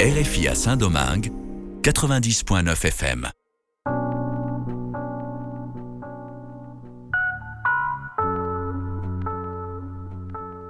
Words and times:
RFI 0.00 0.46
à 0.46 0.54
Saint-Domingue, 0.54 1.32
90.9 1.82 2.84
FM. 2.84 3.30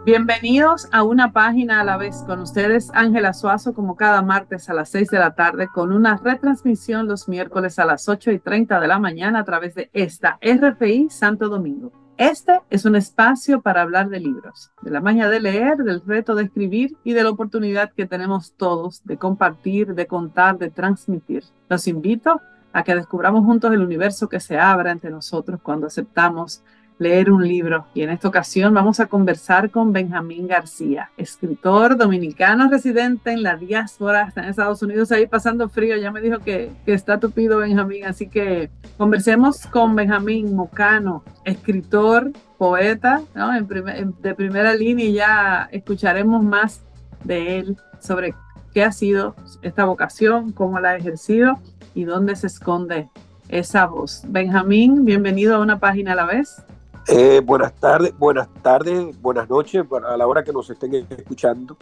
Bienvenidos 0.06 0.88
a 0.92 1.02
una 1.02 1.34
página 1.34 1.82
a 1.82 1.84
la 1.84 1.98
vez 1.98 2.24
con 2.26 2.40
ustedes, 2.40 2.90
Ángela 2.94 3.34
Suazo, 3.34 3.74
como 3.74 3.96
cada 3.96 4.22
martes 4.22 4.70
a 4.70 4.72
las 4.72 4.88
6 4.88 5.10
de 5.10 5.18
la 5.18 5.34
tarde, 5.34 5.68
con 5.68 5.92
una 5.92 6.16
retransmisión 6.16 7.06
los 7.06 7.28
miércoles 7.28 7.78
a 7.78 7.84
las 7.84 8.08
8 8.08 8.30
y 8.30 8.38
30 8.38 8.80
de 8.80 8.88
la 8.88 8.98
mañana 8.98 9.40
a 9.40 9.44
través 9.44 9.74
de 9.74 9.90
esta 9.92 10.38
RFI 10.40 11.10
Santo 11.10 11.50
Domingo. 11.50 12.07
Este 12.18 12.60
es 12.68 12.84
un 12.84 12.96
espacio 12.96 13.60
para 13.60 13.80
hablar 13.80 14.08
de 14.08 14.18
libros, 14.18 14.72
de 14.82 14.90
la 14.90 15.00
magia 15.00 15.28
de 15.28 15.38
leer, 15.38 15.76
del 15.76 16.02
reto 16.04 16.34
de 16.34 16.42
escribir 16.42 16.96
y 17.04 17.12
de 17.12 17.22
la 17.22 17.30
oportunidad 17.30 17.92
que 17.92 18.06
tenemos 18.06 18.54
todos 18.56 19.04
de 19.04 19.18
compartir, 19.18 19.94
de 19.94 20.08
contar, 20.08 20.58
de 20.58 20.68
transmitir. 20.68 21.44
Los 21.68 21.86
invito 21.86 22.40
a 22.72 22.82
que 22.82 22.96
descubramos 22.96 23.44
juntos 23.44 23.72
el 23.72 23.82
universo 23.82 24.28
que 24.28 24.40
se 24.40 24.58
abre 24.58 24.90
ante 24.90 25.10
nosotros 25.10 25.60
cuando 25.62 25.86
aceptamos 25.86 26.64
leer 26.98 27.30
un 27.30 27.46
libro. 27.46 27.86
Y 27.94 28.02
en 28.02 28.10
esta 28.10 28.28
ocasión 28.28 28.74
vamos 28.74 29.00
a 29.00 29.06
conversar 29.06 29.70
con 29.70 29.92
Benjamín 29.92 30.46
García, 30.46 31.10
escritor 31.16 31.96
dominicano 31.96 32.68
residente 32.68 33.32
en 33.32 33.42
la 33.42 33.56
diáspora, 33.56 34.24
está 34.28 34.42
en 34.42 34.48
Estados 34.48 34.82
Unidos 34.82 35.12
ahí 35.12 35.26
pasando 35.26 35.68
frío. 35.68 35.96
Ya 35.96 36.10
me 36.10 36.20
dijo 36.20 36.38
que, 36.40 36.70
que 36.84 36.92
está 36.92 37.20
tupido 37.20 37.58
Benjamín, 37.58 38.04
así 38.04 38.28
que 38.28 38.70
conversemos 38.96 39.66
con 39.66 39.94
Benjamín 39.94 40.54
Mocano, 40.54 41.22
escritor, 41.44 42.32
poeta, 42.58 43.22
¿no? 43.34 43.54
en 43.54 44.14
de 44.20 44.34
primera 44.34 44.74
línea 44.74 45.06
y 45.06 45.12
ya 45.12 45.68
escucharemos 45.70 46.42
más 46.42 46.82
de 47.24 47.60
él 47.60 47.76
sobre 48.00 48.34
qué 48.74 48.82
ha 48.82 48.92
sido 48.92 49.36
esta 49.62 49.84
vocación, 49.84 50.52
cómo 50.52 50.80
la 50.80 50.90
ha 50.90 50.96
ejercido 50.96 51.58
y 51.94 52.04
dónde 52.04 52.36
se 52.36 52.48
esconde 52.48 53.08
esa 53.48 53.86
voz. 53.86 54.22
Benjamín, 54.28 55.04
bienvenido 55.04 55.56
a 55.56 55.60
una 55.60 55.78
página 55.78 56.12
a 56.12 56.16
la 56.16 56.26
vez. 56.26 56.62
Eh, 57.10 57.40
buenas 57.42 57.72
tardes, 57.74 58.12
buenas 58.18 58.48
tardes, 58.62 59.18
buenas 59.22 59.48
noches 59.48 59.82
a 60.06 60.16
la 60.18 60.26
hora 60.26 60.44
que 60.44 60.52
nos 60.52 60.68
estén 60.68 60.94
escuchando. 60.94 61.78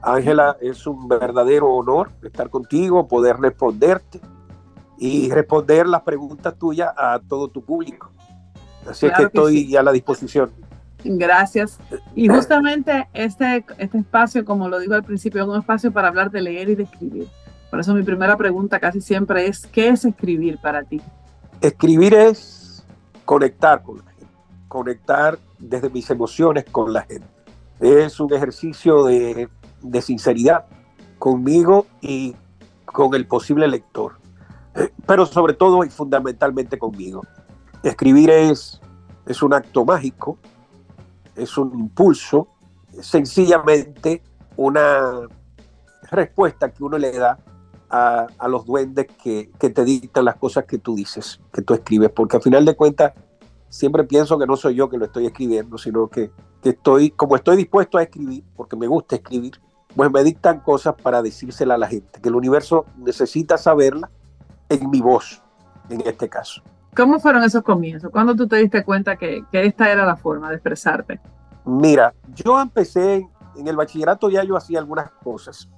Ángela, 0.00 0.56
es 0.58 0.86
un 0.86 1.06
verdadero 1.06 1.68
honor 1.70 2.10
estar 2.22 2.48
contigo, 2.48 3.06
poder 3.06 3.36
responderte 3.36 4.22
y 4.98 5.30
responder 5.30 5.86
las 5.86 6.00
preguntas 6.00 6.58
tuyas 6.58 6.94
a 6.96 7.20
todo 7.28 7.48
tu 7.48 7.62
público. 7.62 8.10
Así 8.88 9.04
es 9.04 9.12
que 9.12 9.24
estoy 9.24 9.76
a 9.76 9.82
la 9.82 9.92
disposición. 9.92 10.50
Gracias. 11.04 11.78
Y 12.14 12.28
justamente 12.28 13.06
este, 13.12 13.66
este 13.76 13.98
espacio, 13.98 14.46
como 14.46 14.70
lo 14.70 14.78
digo 14.78 14.94
al 14.94 15.04
principio, 15.04 15.42
es 15.42 15.48
un 15.48 15.58
espacio 15.58 15.92
para 15.92 16.08
hablar 16.08 16.30
de 16.30 16.40
leer 16.40 16.70
y 16.70 16.74
de 16.74 16.84
escribir. 16.84 17.28
Por 17.70 17.80
eso 17.80 17.92
mi 17.92 18.02
primera 18.02 18.34
pregunta 18.38 18.80
casi 18.80 19.02
siempre 19.02 19.46
es, 19.46 19.66
¿qué 19.66 19.88
es 19.88 20.06
escribir 20.06 20.58
para 20.58 20.82
ti? 20.84 21.02
Escribir 21.60 22.14
es 22.14 22.82
conectar 23.26 23.82
con 23.82 23.98
la 23.98 24.13
conectar 24.74 25.38
desde 25.60 25.88
mis 25.88 26.10
emociones 26.10 26.64
con 26.64 26.92
la 26.92 27.02
gente. 27.02 27.28
Es 27.78 28.18
un 28.18 28.34
ejercicio 28.34 29.04
de, 29.04 29.48
de 29.80 30.02
sinceridad 30.02 30.64
conmigo 31.16 31.86
y 32.00 32.34
con 32.84 33.14
el 33.14 33.24
posible 33.24 33.68
lector, 33.68 34.14
pero 35.06 35.26
sobre 35.26 35.52
todo 35.52 35.84
y 35.84 35.90
fundamentalmente 35.90 36.76
conmigo. 36.76 37.22
Escribir 37.84 38.30
es, 38.30 38.80
es 39.26 39.44
un 39.44 39.54
acto 39.54 39.84
mágico, 39.84 40.38
es 41.36 41.56
un 41.56 41.78
impulso, 41.78 42.48
sencillamente 43.00 44.24
una 44.56 45.20
respuesta 46.10 46.72
que 46.72 46.82
uno 46.82 46.98
le 46.98 47.12
da 47.12 47.38
a, 47.90 48.26
a 48.38 48.48
los 48.48 48.66
duendes 48.66 49.06
que, 49.22 49.52
que, 49.56 49.70
te 49.70 49.84
dictan 49.84 50.24
las 50.24 50.34
cosas 50.34 50.64
que 50.64 50.78
tú 50.78 50.96
dices, 50.96 51.40
que 51.52 51.62
tú 51.62 51.74
escribes, 51.74 52.10
porque 52.10 52.38
al 52.38 52.42
final 52.42 52.64
de 52.64 52.74
cuentas 52.74 53.12
siempre 53.74 54.04
pienso 54.04 54.38
que 54.38 54.46
no 54.46 54.56
soy 54.56 54.76
yo 54.76 54.88
que 54.88 54.96
lo 54.96 55.06
estoy 55.06 55.26
escribiendo, 55.26 55.78
sino 55.78 56.06
que, 56.06 56.30
estoy, 56.62 57.10
como 57.10 57.34
estoy 57.34 57.56
dispuesto 57.56 57.98
a 57.98 58.04
escribir, 58.04 58.44
porque 58.54 58.76
me 58.76 58.86
gusta 58.86 59.16
escribir, 59.16 59.60
pues 59.96 60.12
me 60.12 60.22
dictan 60.22 60.60
cosas 60.60 60.94
para 60.94 61.22
decírsela 61.22 61.74
a 61.74 61.78
la 61.78 61.88
gente, 61.88 62.20
que 62.20 62.28
el 62.28 62.36
universo 62.36 62.86
necesita 62.98 63.58
saberla 63.58 64.10
en 64.68 64.88
mi 64.90 65.00
voz, 65.00 65.42
en 65.90 66.02
este 66.02 66.28
caso. 66.28 66.62
¿Cómo 66.94 67.18
fueron 67.18 67.42
esos 67.42 67.64
comienzos? 67.64 68.12
¿Cuándo 68.12 68.36
tú 68.36 68.46
te 68.46 68.56
diste 68.56 68.84
cuenta 68.84 69.16
que, 69.16 69.42
esta 69.50 69.90
era 69.90 70.06
la 70.06 70.14
forma 70.14 70.50
de 70.50 70.54
expresarte? 70.54 71.20
Mira, 71.64 72.14
yo 72.32 72.60
empecé 72.60 73.28
en 73.56 73.66
el 73.66 73.74
bachillerato, 73.74 74.30
ya 74.30 74.44
yo 74.44 74.56
hacía 74.56 74.78
algunas 74.78 75.10
cosas, 75.24 75.68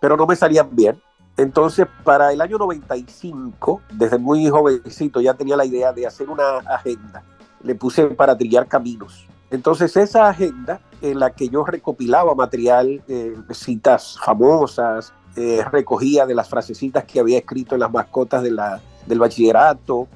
pero 0.00 0.16
no 0.16 0.26
me 0.26 0.34
salían 0.34 0.74
bien. 0.74 1.00
Entonces, 1.36 1.86
para 2.02 2.32
el 2.32 2.40
año 2.40 2.58
95, 2.58 3.82
desde 3.92 4.18
muy 4.18 4.48
jovencito, 4.48 5.20
ya 5.20 5.34
tenía 5.34 5.54
la 5.56 5.64
idea 5.64 5.92
de 5.92 6.08
hacer 6.08 6.28
una 6.28 6.58
agenda 6.66 7.22
le 7.66 7.74
puse 7.74 8.06
para 8.06 8.38
trillar 8.38 8.66
caminos. 8.66 9.26
Entonces 9.50 9.96
esa 9.96 10.28
agenda 10.28 10.80
en 11.02 11.20
la 11.20 11.30
que 11.30 11.48
yo 11.48 11.64
recopilaba 11.64 12.34
material, 12.34 13.02
eh, 13.08 13.34
citas 13.52 14.18
famosas, 14.24 15.12
eh, 15.36 15.62
recogía 15.70 16.26
de 16.26 16.34
las 16.34 16.48
frasecitas 16.48 17.04
que 17.04 17.20
había 17.20 17.38
escrito 17.38 17.74
en 17.74 17.80
las 17.80 17.92
mascotas 17.92 18.42
de 18.42 18.56
del 19.06 19.20
bachillerato, 19.20 20.08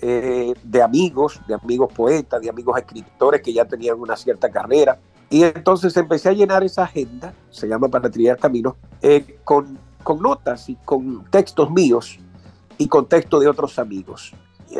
eh, 0.00 0.52
de 0.64 0.82
amigos, 0.82 1.40
de 1.46 1.54
amigos 1.54 1.92
poetas, 1.92 2.40
de 2.40 2.50
amigos 2.50 2.76
escritores 2.76 3.40
que 3.40 3.52
ya 3.52 3.64
tenían 3.64 4.00
una 4.00 4.16
cierta 4.16 4.50
carrera. 4.50 4.98
Y 5.30 5.44
entonces 5.44 5.96
empecé 5.96 6.30
a 6.30 6.32
llenar 6.32 6.64
esa 6.64 6.82
agenda, 6.82 7.32
se 7.50 7.68
llama 7.68 7.88
Para 7.88 8.10
Trillar 8.10 8.36
Caminos, 8.36 8.74
con, 9.44 9.78
con 10.02 10.20
notas 10.20 10.68
y 10.68 10.74
con 10.84 11.24
textos 11.30 11.70
míos 11.70 12.18
y 12.76 12.88
con 12.88 13.06
textos 13.06 13.40
de 13.40 13.48
otros 13.48 13.78
amigos. 13.78 14.34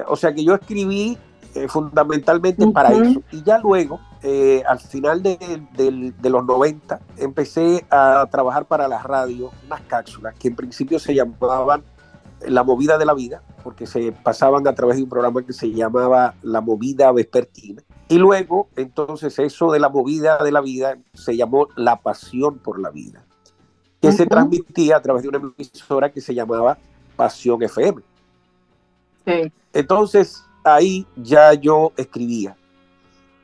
O 0.09 0.17
sea 0.17 0.35
que 0.35 0.45
yo 0.45 0.55
escribí 0.55 1.17
eh, 1.55 1.69
fundamentalmente 1.69 2.67
para 2.69 2.93
eso. 2.93 3.23
Y 3.31 3.43
ya 3.43 3.59
luego, 3.59 4.01
eh, 4.23 4.63
al 4.67 4.81
final 4.81 5.23
de, 5.23 5.37
de, 5.75 6.31
los 6.31 6.47
90, 6.47 6.99
empecé 7.19 7.85
a 7.91 8.27
trabajar 8.31 8.65
para 8.65 8.89
la 8.89 9.03
radio 9.03 9.51
unas 9.67 9.83
cápsulas 9.83 10.35
que 10.39 10.49
en 10.49 10.57
principio 10.57 10.99
se 10.99 11.15
llamaban 11.15 11.83
La 12.47 12.63
Movida 12.63 12.97
de 12.97 13.05
la 13.05 13.13
Vida, 13.13 13.43
porque 13.63 13.87
se 13.87 14.13
pasaban 14.13 14.67
a 14.67 14.75
través 14.75 14.97
de 14.97 15.03
un 15.03 15.11
programa 15.11 15.43
que 15.43 15.53
se 15.53 15.71
llamaba 15.71 16.35
La 16.41 16.63
Movida 16.63 17.13
Vespertina. 17.13 17.83
Y 18.09 18.17
luego, 18.17 18.69
entonces, 18.77 19.39
eso 19.39 19.73
de 19.73 19.79
la 19.79 19.91
movida 19.91 20.39
de 20.43 20.53
la 20.53 20.63
vida 20.63 20.97
se 21.13 21.37
llamó 21.37 21.69
La 21.77 21.97
Pasión 21.97 22.59
por 22.59 22.79
la 22.79 22.91
Vida, 22.91 23.25
que 24.01 24.11
se 24.13 24.27
transmitía 24.27 24.97
a 24.97 25.03
través 25.03 25.23
de 25.23 25.29
una 25.29 25.39
emisora 25.39 26.11
que 26.11 26.23
se 26.23 26.35
llamaba 26.35 26.79
Pasión 27.15 27.63
FM. 27.63 28.03
Sí. 29.27 29.53
Entonces, 29.73 30.45
ahí 30.65 31.07
ya 31.17 31.55
yo 31.55 31.93
escribía. 31.97 32.57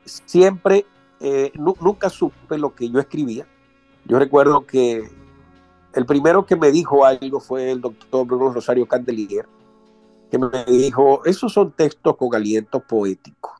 Siempre, 0.04 0.86
eh, 1.20 1.52
nunca 1.54 2.08
supe 2.08 2.58
lo 2.58 2.74
que 2.74 2.88
yo 2.90 2.98
escribía. 2.98 3.46
Yo 4.04 4.18
recuerdo 4.18 4.64
que 4.64 5.10
el 5.92 6.06
primero 6.06 6.46
que 6.46 6.56
me 6.56 6.70
dijo 6.70 7.04
algo 7.04 7.40
fue 7.40 7.70
el 7.70 7.80
doctor 7.80 8.26
Bruno 8.26 8.52
Rosario 8.52 8.86
Candelier, 8.86 9.46
que 10.30 10.38
me 10.38 10.64
dijo, 10.66 11.24
esos 11.24 11.52
son 11.52 11.72
textos 11.72 12.16
con 12.16 12.34
aliento 12.34 12.80
poético, 12.80 13.54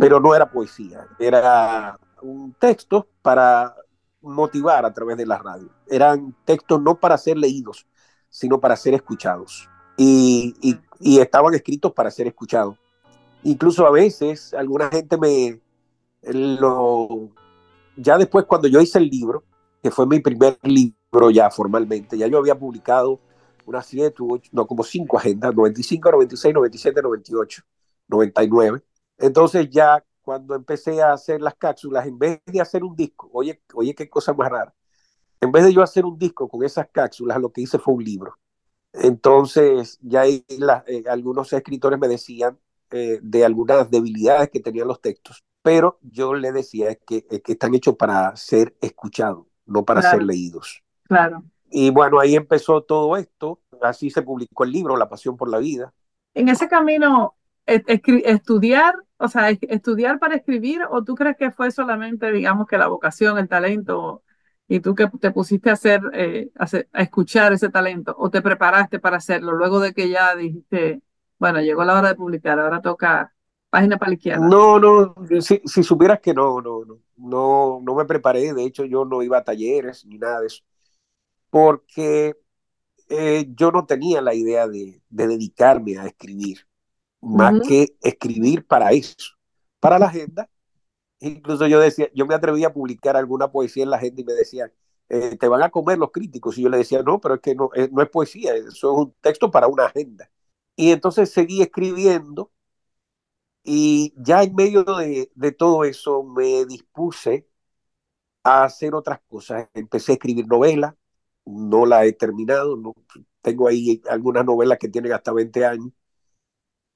pero 0.00 0.20
no 0.20 0.34
era 0.34 0.50
poesía, 0.50 1.06
era 1.18 1.98
un 2.20 2.52
texto 2.54 3.06
para 3.22 3.74
motivar 4.20 4.84
a 4.84 4.92
través 4.92 5.16
de 5.16 5.26
la 5.26 5.38
radio. 5.38 5.68
Eran 5.88 6.34
textos 6.44 6.80
no 6.80 6.96
para 6.96 7.18
ser 7.18 7.36
leídos, 7.36 7.86
sino 8.28 8.60
para 8.60 8.76
ser 8.76 8.94
escuchados 8.94 9.68
y, 9.96 10.78
estaban 11.00 11.54
escritos 11.54 11.92
para 11.92 12.10
ser 12.10 12.26
escuchados. 12.26 12.76
Incluso 13.42 13.86
a 13.86 13.90
veces 13.90 14.54
alguna 14.54 14.88
gente 14.88 15.16
me 15.16 15.60
lo... 16.22 17.30
Ya 17.96 18.16
después 18.16 18.44
cuando 18.46 18.68
yo 18.68 18.80
hice 18.80 18.98
el 18.98 19.08
libro, 19.08 19.42
que 19.82 19.90
fue 19.90 20.06
mi 20.06 20.20
primer 20.20 20.58
libro 20.62 21.30
ya 21.30 21.50
formalmente, 21.50 22.16
ya 22.16 22.26
yo 22.26 22.38
había 22.38 22.58
publicado 22.58 23.20
siete, 23.82 24.16
ocho, 24.20 24.50
no, 24.52 24.66
como 24.66 24.82
cinco 24.82 25.16
agendas, 25.16 25.54
95, 25.54 26.10
96, 26.10 26.54
97, 26.54 27.02
98, 27.02 27.62
99. 28.08 28.82
Entonces 29.18 29.68
ya 29.70 30.04
cuando 30.20 30.54
empecé 30.54 31.02
a 31.02 31.12
hacer 31.12 31.40
las 31.40 31.54
cápsulas, 31.54 32.06
en 32.06 32.18
vez 32.18 32.40
de 32.46 32.60
hacer 32.60 32.84
un 32.84 32.94
disco, 32.94 33.30
oye, 33.32 33.60
oye 33.74 33.94
qué 33.94 34.08
cosa 34.08 34.32
más 34.32 34.50
rara, 34.50 34.74
en 35.40 35.50
vez 35.50 35.64
de 35.64 35.72
yo 35.72 35.82
hacer 35.82 36.04
un 36.04 36.18
disco 36.18 36.48
con 36.48 36.62
esas 36.64 36.88
cápsulas, 36.92 37.40
lo 37.40 37.50
que 37.52 37.62
hice 37.62 37.78
fue 37.78 37.94
un 37.94 38.04
libro. 38.04 38.36
Entonces, 38.92 39.98
ya 40.02 40.26
eh, 40.26 40.42
algunos 41.08 41.52
escritores 41.52 41.98
me 41.98 42.08
decían 42.08 42.58
eh, 42.90 43.18
de 43.22 43.44
algunas 43.44 43.90
debilidades 43.90 44.50
que 44.50 44.60
tenían 44.60 44.88
los 44.88 45.00
textos, 45.00 45.42
pero 45.62 45.98
yo 46.02 46.34
le 46.34 46.52
decía 46.52 46.94
que, 46.94 47.24
que 47.24 47.52
están 47.52 47.74
hechos 47.74 47.96
para 47.96 48.36
ser 48.36 48.76
escuchados, 48.80 49.46
no 49.64 49.84
para 49.84 50.02
ser 50.02 50.22
leídos. 50.22 50.82
Claro. 51.04 51.42
Y 51.70 51.90
bueno, 51.90 52.20
ahí 52.20 52.36
empezó 52.36 52.82
todo 52.82 53.16
esto, 53.16 53.60
así 53.80 54.10
se 54.10 54.20
publicó 54.20 54.64
el 54.64 54.72
libro, 54.72 54.96
La 54.96 55.08
Pasión 55.08 55.38
por 55.38 55.48
la 55.48 55.58
Vida. 55.58 55.94
En 56.34 56.48
ese 56.48 56.68
camino, 56.68 57.34
estudiar, 57.66 58.94
o 59.16 59.28
sea, 59.28 59.50
estudiar 59.50 60.18
para 60.18 60.34
escribir, 60.34 60.82
o 60.90 61.02
tú 61.02 61.14
crees 61.14 61.36
que 61.38 61.50
fue 61.50 61.70
solamente, 61.70 62.30
digamos, 62.30 62.66
que 62.66 62.76
la 62.76 62.88
vocación, 62.88 63.38
el 63.38 63.48
talento 63.48 64.22
y 64.72 64.80
tú 64.80 64.94
que 64.94 65.06
te 65.20 65.30
pusiste 65.32 65.68
a 65.68 65.74
hacer, 65.74 66.00
eh, 66.14 66.50
a 66.56 67.02
escuchar 67.02 67.52
ese 67.52 67.68
talento 67.68 68.14
o 68.18 68.30
te 68.30 68.40
preparaste 68.40 68.98
para 68.98 69.18
hacerlo 69.18 69.52
luego 69.52 69.80
de 69.80 69.92
que 69.92 70.08
ya 70.08 70.34
dijiste, 70.34 71.02
bueno, 71.38 71.60
llegó 71.60 71.84
la 71.84 71.98
hora 71.98 72.08
de 72.08 72.14
publicar, 72.14 72.58
ahora 72.58 72.80
toca 72.80 73.34
página 73.68 73.98
para 73.98 74.12
la 74.12 74.14
izquierda. 74.14 74.48
No, 74.48 74.78
no, 74.78 75.14
si, 75.42 75.60
si 75.62 75.82
supieras 75.82 76.20
que 76.20 76.32
no, 76.32 76.62
no, 76.62 76.86
no, 76.86 76.98
no, 77.18 77.80
no 77.82 77.94
me 77.94 78.06
preparé, 78.06 78.54
de 78.54 78.64
hecho 78.64 78.86
yo 78.86 79.04
no 79.04 79.22
iba 79.22 79.36
a 79.36 79.44
talleres 79.44 80.06
ni 80.06 80.16
nada 80.16 80.40
de 80.40 80.46
eso, 80.46 80.62
porque 81.50 82.34
eh, 83.10 83.44
yo 83.54 83.72
no 83.72 83.84
tenía 83.84 84.22
la 84.22 84.32
idea 84.32 84.66
de, 84.68 85.02
de 85.10 85.26
dedicarme 85.26 85.98
a 85.98 86.06
escribir, 86.06 86.66
más 87.20 87.60
que 87.60 87.94
escribir 88.00 88.66
para 88.66 88.92
eso, 88.92 89.36
para 89.80 89.98
la 89.98 90.06
agenda 90.06 90.48
Incluso 91.22 91.66
yo 91.68 91.80
decía, 91.80 92.08
yo 92.14 92.26
me 92.26 92.34
atrevía 92.34 92.68
a 92.68 92.72
publicar 92.72 93.16
alguna 93.16 93.52
poesía 93.52 93.84
en 93.84 93.90
la 93.90 93.98
gente 93.98 94.22
y 94.22 94.24
me 94.24 94.32
decían, 94.34 94.72
eh, 95.08 95.36
te 95.36 95.48
van 95.48 95.62
a 95.62 95.70
comer 95.70 95.98
los 95.98 96.10
críticos. 96.12 96.58
Y 96.58 96.62
yo 96.62 96.68
le 96.68 96.78
decía, 96.78 97.02
no, 97.02 97.20
pero 97.20 97.36
es 97.36 97.40
que 97.40 97.54
no, 97.54 97.70
eh, 97.74 97.88
no 97.92 98.02
es 98.02 98.10
poesía, 98.10 98.54
eso 98.56 98.68
es 98.92 98.98
un 98.98 99.14
texto 99.20 99.50
para 99.50 99.68
una 99.68 99.86
agenda. 99.86 100.30
Y 100.76 100.90
entonces 100.92 101.30
seguí 101.32 101.62
escribiendo 101.62 102.50
y 103.64 104.12
ya 104.16 104.42
en 104.42 104.54
medio 104.54 104.84
de, 104.84 105.52
todo 105.52 105.84
eso 105.84 106.22
me 106.24 106.64
dispuse 106.66 107.46
a 108.44 108.64
hacer 108.64 108.94
otras 108.94 109.20
cosas. 109.28 109.68
Empecé 109.74 110.12
a 110.12 110.14
escribir 110.16 110.46
novelas, 110.48 110.94
no 111.44 111.86
la 111.86 112.04
he 112.06 112.12
terminado, 112.12 112.78
tengo 113.42 113.68
ahí 113.68 114.02
algunas 114.10 114.44
novelas 114.44 114.78
que 114.78 114.88
tienen 114.88 115.12
hasta 115.12 115.32
20 115.32 115.66
años, 115.66 115.92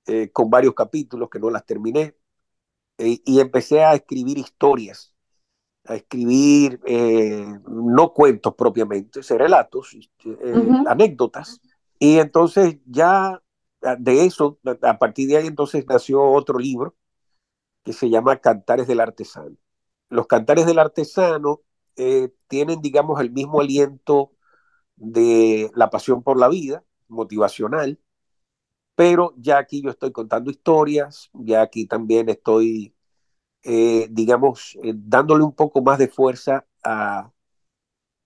eh, 0.06 0.30
con 0.32 0.50
varios 0.50 0.74
capítulos 0.74 1.28
que 1.30 1.38
no 1.38 1.50
las 1.50 1.64
terminé. 1.66 2.14
Eh, 2.98 3.20
y 3.24 3.40
empecé 3.40 3.84
a 3.84 3.94
escribir 3.94 4.38
historias, 4.38 5.14
a 5.84 5.96
escribir 5.96 6.80
eh, 6.86 7.46
no 7.68 8.12
cuentos 8.12 8.54
propiamente, 8.54 9.20
relatos, 9.22 9.94
eh, 9.94 10.54
anécdotas. 10.86 11.60
Y 11.98 12.18
entonces 12.18 12.78
ya 12.86 13.42
de 13.98 14.24
eso, 14.24 14.58
a 14.82 14.98
partir 14.98 15.28
de 15.28 15.36
ahí 15.36 15.46
entonces 15.46 15.86
nació 15.86 16.22
otro 16.22 16.58
libro 16.58 16.96
que 17.84 17.92
se 17.92 18.10
llama 18.10 18.38
Cantares 18.38 18.86
del 18.86 19.00
Artesano. 19.00 19.56
Los 20.08 20.26
Cantares 20.26 20.66
del 20.66 20.78
Artesano 20.78 21.60
tienen, 22.48 22.80
digamos, 22.82 23.20
el 23.20 23.30
mismo 23.30 23.60
aliento 23.60 24.32
de 24.96 25.70
la 25.74 25.90
pasión 25.90 26.22
por 26.22 26.38
la 26.38 26.48
vida, 26.48 26.84
motivacional, 27.08 28.00
pero 28.96 29.34
ya 29.36 29.58
aquí 29.58 29.82
yo 29.82 29.90
estoy 29.90 30.10
contando 30.10 30.50
historias, 30.50 31.30
ya 31.34 31.62
aquí 31.62 31.86
también 31.86 32.28
estoy, 32.30 32.94
eh, 33.62 34.08
digamos, 34.10 34.76
eh, 34.82 34.94
dándole 34.96 35.44
un 35.44 35.54
poco 35.54 35.82
más 35.82 35.98
de 35.98 36.08
fuerza 36.08 36.66
a, 36.82 37.30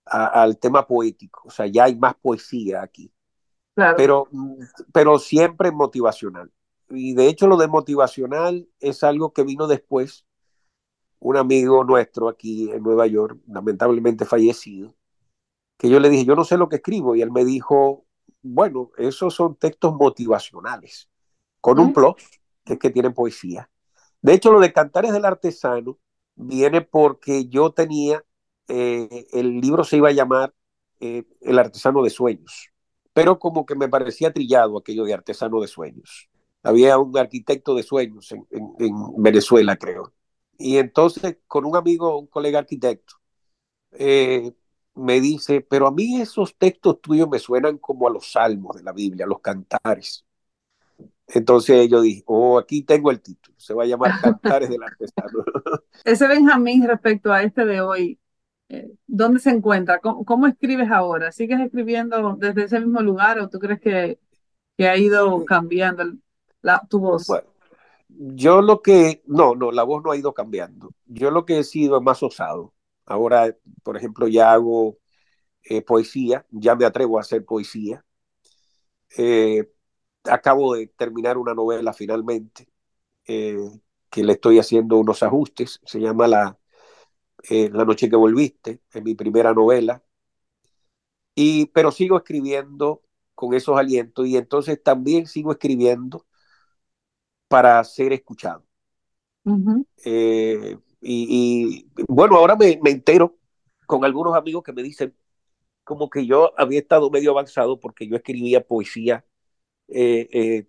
al 0.05 0.59
tema 0.59 0.87
poético, 0.87 1.43
o 1.45 1.51
sea, 1.51 1.67
ya 1.67 1.85
hay 1.85 1.97
más 1.97 2.15
poesía 2.15 2.83
aquí, 2.83 3.13
claro. 3.75 3.97
pero, 3.97 4.29
pero 4.93 5.19
siempre 5.19 5.71
motivacional. 5.73 6.51
Y 6.89 7.15
de 7.15 7.29
hecho 7.29 7.47
lo 7.47 7.57
de 7.57 7.69
motivacional 7.69 8.69
es 8.81 9.05
algo 9.05 9.33
que 9.33 9.45
vino 9.45 9.67
después, 9.67 10.25
un 11.19 11.37
amigo 11.37 11.85
nuestro 11.85 12.29
aquí 12.29 12.71
en 12.71 12.83
Nueva 12.83 13.07
York, 13.07 13.41
lamentablemente 13.47 14.25
fallecido, 14.25 14.95
que 15.77 15.89
yo 15.89 15.99
le 15.99 16.11
dije, 16.11 16.25
yo 16.25 16.37
no 16.37 16.45
sé 16.45 16.57
lo 16.57 16.69
que 16.69 16.77
escribo, 16.77 17.17
y 17.17 17.23
él 17.23 17.31
me 17.31 17.45
dijo, 17.45 18.05
bueno, 18.43 18.91
esos 18.97 19.35
son 19.35 19.57
textos 19.57 19.95
motivacionales, 19.95 21.09
con 21.61 21.79
un 21.79 21.93
plus, 21.93 22.15
que 22.65 22.75
es 22.75 22.79
que 22.79 22.91
tienen 22.91 23.15
poesía. 23.15 23.71
De 24.23 24.35
hecho, 24.35 24.53
lo 24.53 24.61
de 24.61 24.73
Cantares 24.73 25.13
del 25.13 25.25
Artesano 25.25 25.99
viene 26.35 26.81
porque 26.81 27.47
yo 27.47 27.73
tenía, 27.73 28.25
eh, 28.69 29.27
el 29.33 29.61
libro 29.61 29.85
se 29.85 29.97
iba 29.97 30.09
a 30.09 30.13
llamar 30.13 30.55
eh, 31.01 31.25
El 31.41 31.59
Artesano 31.59 32.03
de 32.03 32.11
Sueños, 32.11 32.71
pero 33.13 33.39
como 33.39 33.67
que 33.67 33.75
me 33.75 33.89
parecía 33.89 34.33
trillado 34.33 34.79
aquello 34.79 35.05
de 35.05 35.15
Artesano 35.15 35.61
de 35.61 35.69
Sueños. 35.69 36.29
Había 36.63 36.99
un 36.99 37.17
arquitecto 37.17 37.75
de 37.75 37.83
sueños 37.83 38.33
en, 38.33 38.45
Venezuela, 39.17 39.77
creo. 39.77 40.13
Y 40.59 40.77
entonces, 40.77 41.39
con 41.47 41.65
un 41.65 41.75
amigo, 41.75 42.19
un 42.19 42.27
colega 42.27 42.59
arquitecto, 42.59 43.15
eh, 43.93 44.53
me 45.01 45.21
dice, 45.21 45.61
pero 45.63 45.87
a 45.87 45.91
mí 45.91 46.21
esos 46.21 46.57
textos 46.57 47.01
tuyos 47.01 47.29
me 47.29 47.39
suenan 47.39 47.79
como 47.79 48.07
a 48.07 48.11
los 48.11 48.33
salmos 48.33 48.77
de 48.77 48.83
la 48.83 48.93
Biblia, 48.93 49.25
a 49.25 49.29
los 49.29 49.41
cantares. 49.41 50.25
Entonces 51.29 51.89
yo 51.89 52.01
dije, 52.01 52.23
oh, 52.27 52.59
aquí 52.59 52.83
tengo 52.83 53.11
el 53.11 53.21
título, 53.21 53.57
se 53.59 53.73
va 53.73 53.85
a 53.85 53.87
llamar 53.87 54.11
Cantares 54.23 54.69
del 54.69 54.83
Artesano. 54.83 55.45
Ese 56.05 56.27
Benjamín 56.27 56.87
respecto 56.87 57.33
a 57.33 57.43
este 57.43 57.65
de 57.65 57.81
hoy, 57.81 58.19
eh, 58.69 58.93
¿dónde 59.07 59.41
se 59.41 59.51
encuentra? 59.51 60.01
¿Cómo, 60.01 60.47
escribes 60.47 60.91
ahora? 60.91 61.33
¿Sigues 61.33 61.61
escribiendo 61.61 62.37
desde 62.37 62.65
ese 62.65 62.81
mismo 62.81 63.01
lugar 63.01 63.39
o 63.39 63.49
tú 63.49 63.59
crees 63.59 63.81
que, 63.81 64.19
que 64.77 64.89
ha 64.89 64.97
ido 64.97 65.45
cambiando 65.45 66.05
la, 66.63 66.81
tu 66.89 67.01
voz? 67.01 67.27
Bueno, 67.27 67.49
yo 68.09 68.61
lo 68.61 68.83
que, 68.83 69.23
no, 69.27 69.55
no, 69.55 69.73
la 69.73 69.83
voz 69.83 70.05
no 70.05 70.13
ha 70.13 70.17
ido 70.17 70.35
cambiando. 70.35 70.93
Yo 71.07 71.31
lo 71.31 71.45
que 71.45 71.59
he 71.59 71.65
sido 71.65 71.97
es 71.97 72.03
más 72.03 72.23
osado. 72.23 72.73
Ahora, 73.11 73.57
por 73.83 73.97
ejemplo, 73.97 74.29
ya 74.29 74.53
hago 74.53 74.99
eh, 75.65 75.83
poesía, 75.83 76.47
ya 76.51 76.77
me 76.77 76.87
atrevo 76.87 77.19
a 77.19 77.23
hacer 77.23 77.45
poesía. 77.45 78.05
Eh, 79.17 79.71
acabo 80.25 80.75
de 80.75 80.89
terminar 80.89 81.39
una 81.39 81.55
novela 81.55 81.93
finalmente, 81.93 82.69
eh, 83.27 83.59
que 84.11 84.25
le 84.25 84.35
estoy 84.35 84.59
haciendo 84.61 84.99
unos 84.99 85.23
ajustes, 85.23 85.81
se 85.85 86.01
llama 86.01 86.29
La, 86.29 86.59
La 87.51 87.85
Noche 87.85 88.09
que 88.11 88.17
Volviste, 88.17 88.83
es 88.93 89.03
mi 89.03 89.15
primera 89.15 89.53
novela, 89.55 90.03
y, 91.35 91.67
pero 91.67 91.91
sigo 91.91 92.17
escribiendo 92.19 93.03
con 93.35 93.55
esos 93.55 93.79
alientos 93.79 94.27
y 94.27 94.37
entonces 94.37 94.83
también 94.83 95.27
sigo 95.27 95.53
escribiendo 95.53 96.27
para 97.49 97.83
ser 97.85 98.13
escuchado. 98.15 98.65
Y, 101.01 101.87
bueno, 102.09 102.37
ahora 102.37 102.57
me, 102.57 102.79
me, 102.83 102.91
entero 102.91 103.37
con 103.87 104.05
algunos 104.05 104.35
amigos 104.37 104.63
que 104.63 104.73
me 104.73 104.83
dicen 104.83 105.15
como 105.85 106.09
que 106.09 106.27
yo 106.27 106.53
había 106.57 106.79
estado 106.79 107.11
medio 107.11 107.33
avanzado 107.33 107.81
porque 107.81 108.07
yo 108.07 108.17
escribía 108.17 108.65
poesía, 108.65 109.25
eh, 109.89 110.29
eh, 110.33 110.67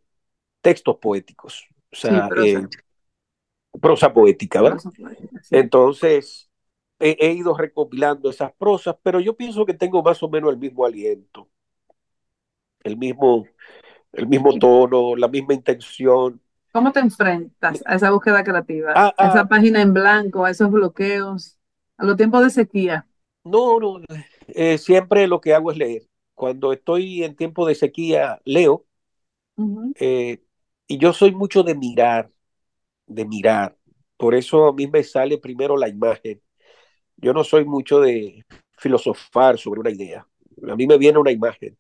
textos 0.62 0.98
poéticos, 0.98 1.68
o 1.92 1.96
sea, 1.96 2.30
eh, 2.44 2.68
prosa. 3.80 4.14
poética, 4.14 4.62
¿verdad? 4.62 4.80
Entonces, 5.52 6.50
he, 7.00 7.18
he, 7.20 7.34
ido 7.34 7.56
recopilando 7.56 8.30
esas 8.30 8.52
prosas, 8.54 8.96
pero 9.04 9.20
yo 9.20 9.36
pienso 9.36 9.66
que 9.66 9.74
tengo 9.74 10.02
más 10.02 10.24
o 10.24 10.30
menos 10.30 10.52
el 10.52 10.58
mismo 10.58 10.86
aliento, 10.86 11.50
el 12.84 12.98
mismo, 12.98 13.46
el 14.14 14.28
mismo 14.28 14.58
tono, 14.58 15.16
la 15.16 15.28
misma 15.28 15.54
intención. 15.54 16.42
¿Cómo 16.72 16.94
te 16.94 17.02
enfrentas 17.02 17.84
a 17.86 17.96
esa 17.96 18.12
búsqueda 18.12 18.44
creativa? 18.44 18.94
a 18.96 19.08
ah, 19.18 19.30
esa 19.30 19.42
ah. 19.42 19.48
página 19.48 19.82
en 19.82 19.94
blanco, 19.94 20.46
a 20.46 20.52
esos 20.52 20.72
bloqueos, 20.72 21.60
a 21.98 22.06
los 22.06 22.16
tiempos 22.16 22.44
de 22.44 22.50
sequía. 22.50 23.08
No, 23.44 23.80
no, 23.80 24.00
eh, 24.48 24.78
siempre 24.78 25.28
lo 25.28 25.42
que 25.42 25.54
hago 25.54 25.72
es 25.72 25.78
leer. 25.78 26.08
Cuando 26.34 26.72
estoy 26.72 27.24
en 27.24 27.36
tiempo 27.36 27.68
de 27.68 27.76
sequía, 27.76 28.42
leo. 28.46 28.86
Eh, 30.00 30.42
y 30.88 30.98
yo 30.98 31.14
soy 31.14 31.34
mucho 31.34 31.62
de 31.64 31.76
mirar, 31.76 32.32
de 33.06 33.26
mirar. 33.26 33.78
Por 34.18 34.34
eso 34.34 34.68
a 34.68 34.74
mí 34.74 34.88
me 34.88 35.04
sale 35.04 35.38
primero 35.38 35.78
la 35.78 35.90
imagen. 35.90 36.42
Yo 37.18 37.34
no 37.34 37.44
soy 37.44 37.66
mucho 37.66 38.00
de 38.00 38.46
filosofar 38.78 39.58
sobre 39.58 39.82
una 39.82 39.92
idea. 39.92 40.26
A 40.68 40.76
mí 40.76 40.88
me 40.88 40.98
viene 40.98 41.20
una 41.20 41.32
imagen. 41.32 41.78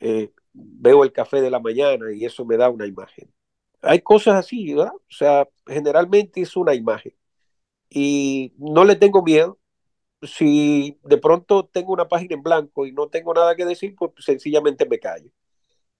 Eh, 0.00 0.32
veo 0.52 1.04
el 1.04 1.12
café 1.12 1.40
de 1.40 1.50
la 1.50 1.60
mañana 1.60 2.12
y 2.12 2.24
eso 2.24 2.44
me 2.44 2.56
da 2.56 2.70
una 2.70 2.86
imagen 2.86 3.30
hay 3.86 4.00
cosas 4.02 4.34
así, 4.36 4.74
¿verdad? 4.74 4.92
O 4.94 5.00
sea, 5.10 5.48
generalmente 5.66 6.40
es 6.40 6.56
una 6.56 6.74
imagen. 6.74 7.14
Y 7.90 8.54
no 8.58 8.84
le 8.84 8.96
tengo 8.96 9.22
miedo. 9.22 9.58
Si 10.22 10.98
de 11.04 11.18
pronto 11.18 11.66
tengo 11.66 11.92
una 11.92 12.08
página 12.08 12.34
en 12.36 12.42
blanco 12.42 12.86
y 12.86 12.92
no 12.92 13.08
tengo 13.08 13.34
nada 13.34 13.56
que 13.56 13.64
decir, 13.66 13.94
pues 13.96 14.12
sencillamente 14.18 14.86
me 14.86 14.98
callo. 15.00 15.30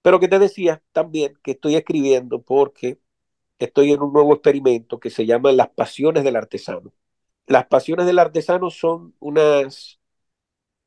Pero 0.01 0.19
que 0.19 0.27
te 0.29 0.39
decía 0.39 0.83
también 0.93 1.37
que 1.43 1.51
estoy 1.51 1.75
escribiendo 1.75 2.41
porque 2.41 2.99
estoy 3.59 3.93
en 3.93 4.01
un 4.01 4.13
nuevo 4.13 4.33
experimento 4.33 4.99
que 4.99 5.09
se 5.09 5.25
llama 5.25 5.51
Las 5.51 5.69
Pasiones 5.69 6.23
del 6.23 6.35
Artesano. 6.37 6.93
Las 7.47 7.67
Pasiones 7.67 8.05
del 8.07 8.19
Artesano 8.19 8.69
son 8.71 9.15
unas, 9.19 9.99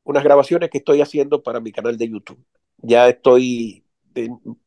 unas 0.03 0.23
grabaciones 0.23 0.69
que 0.69 0.79
estoy 0.79 1.01
haciendo 1.01 1.43
para 1.43 1.59
mi 1.59 1.71
canal 1.71 1.97
de 1.97 2.09
YouTube. 2.09 2.43
Ya 2.77 3.09
estoy 3.09 3.85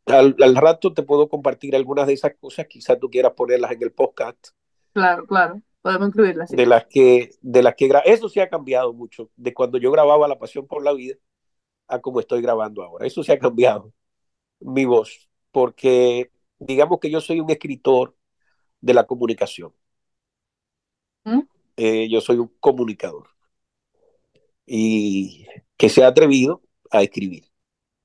al, 0.06 0.56
rato 0.56 0.92
te 0.92 1.02
puedo 1.02 1.28
compartir 1.28 1.74
algunas 1.76 2.06
de 2.06 2.14
esas 2.14 2.34
cosas, 2.40 2.66
quizás 2.66 2.98
tú 2.98 3.10
quieras 3.10 3.32
ponerlas 3.32 3.72
en 3.72 3.82
el 3.82 3.92
podcast. 3.92 4.48
Claro, 4.92 5.26
claro, 5.26 5.60
podemos 5.82 6.08
incluirlas. 6.08 6.50
De 6.50 6.66
las 6.66 6.86
que, 6.86 7.30
de 7.40 7.62
las 7.62 7.74
que 7.74 7.90
eso 8.04 8.28
sí 8.28 8.40
ha 8.40 8.48
cambiado 8.48 8.92
mucho, 8.92 9.30
de 9.36 9.52
cuando 9.52 9.78
yo 9.78 9.90
grababa 9.90 10.28
La 10.28 10.38
Pasión 10.38 10.66
por 10.66 10.82
la 10.84 10.92
Vida 10.92 11.16
a 11.88 12.00
como 12.00 12.20
estoy 12.20 12.40
grabando 12.40 12.82
ahora. 12.82 13.06
Eso 13.06 13.22
sí 13.22 13.32
ha 13.32 13.38
cambiado 13.38 13.92
mi 14.60 14.84
voz, 14.84 15.28
porque 15.50 16.30
digamos 16.58 16.98
que 17.00 17.10
yo 17.10 17.20
soy 17.20 17.40
un 17.40 17.50
escritor 17.50 18.16
de 18.80 18.94
la 18.94 19.06
comunicación. 19.06 19.72
¿Mm? 21.24 21.40
Eh, 21.76 22.08
yo 22.08 22.20
soy 22.20 22.38
un 22.38 22.48
comunicador. 22.60 23.28
y 24.66 25.46
que 25.76 25.88
se 25.88 26.04
ha 26.04 26.08
atrevido 26.08 26.62
a 26.90 27.02
escribir. 27.02 27.44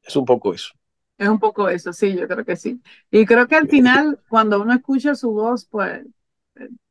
Es 0.04 0.16
un 0.16 0.26
poco 0.26 0.54
eso. 0.54 0.79
Es 1.20 1.30
un 1.30 1.40
poco 1.40 1.70
eso, 1.70 1.94
sí, 1.94 2.16
yo 2.18 2.28
creo 2.30 2.46
que 2.46 2.58
sí. 2.58 2.82
Y 3.12 3.26
creo 3.28 3.48
que 3.48 3.58
al 3.58 3.70
final, 3.70 4.22
cuando 4.30 4.62
uno 4.62 4.74
escucha 4.74 5.16
su 5.16 5.32
voz, 5.32 5.66
pues 5.68 6.06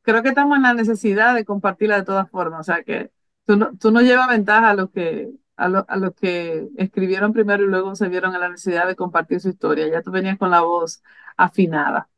creo 0.03 0.23
que 0.23 0.31
estamos 0.31 0.57
en 0.57 0.63
la 0.65 0.75
necesidad 0.75 1.35
de 1.35 1.45
compartirla 1.45 1.97
de 1.99 2.05
todas 2.05 2.31
formas. 2.31 2.61
O 2.61 2.65
sea, 2.65 2.85
que 2.85 3.13
tú 3.47 3.57
no, 3.57 3.77
tú 3.79 3.91
no 3.93 4.03
llevas 4.03 4.29
ventaja 4.29 4.71
a 4.71 4.75
los 4.75 4.91
que, 4.91 5.31
a, 5.57 5.69
lo, 5.69 5.85
a 5.89 5.97
los 5.97 6.15
que 6.15 6.69
escribieron 6.79 7.33
primero 7.33 7.65
y 7.65 7.69
luego 7.69 7.95
se 7.97 8.09
vieron 8.09 8.35
en 8.35 8.41
la 8.43 8.51
necesidad 8.51 8.87
de 8.89 8.97
compartir 8.97 9.41
su 9.41 9.49
historia. 9.51 9.89
Ya 9.89 10.03
tú 10.03 10.11
venías 10.13 10.39
con 10.39 10.51
la 10.51 10.61
voz 10.63 11.03
afinada. 11.37 12.09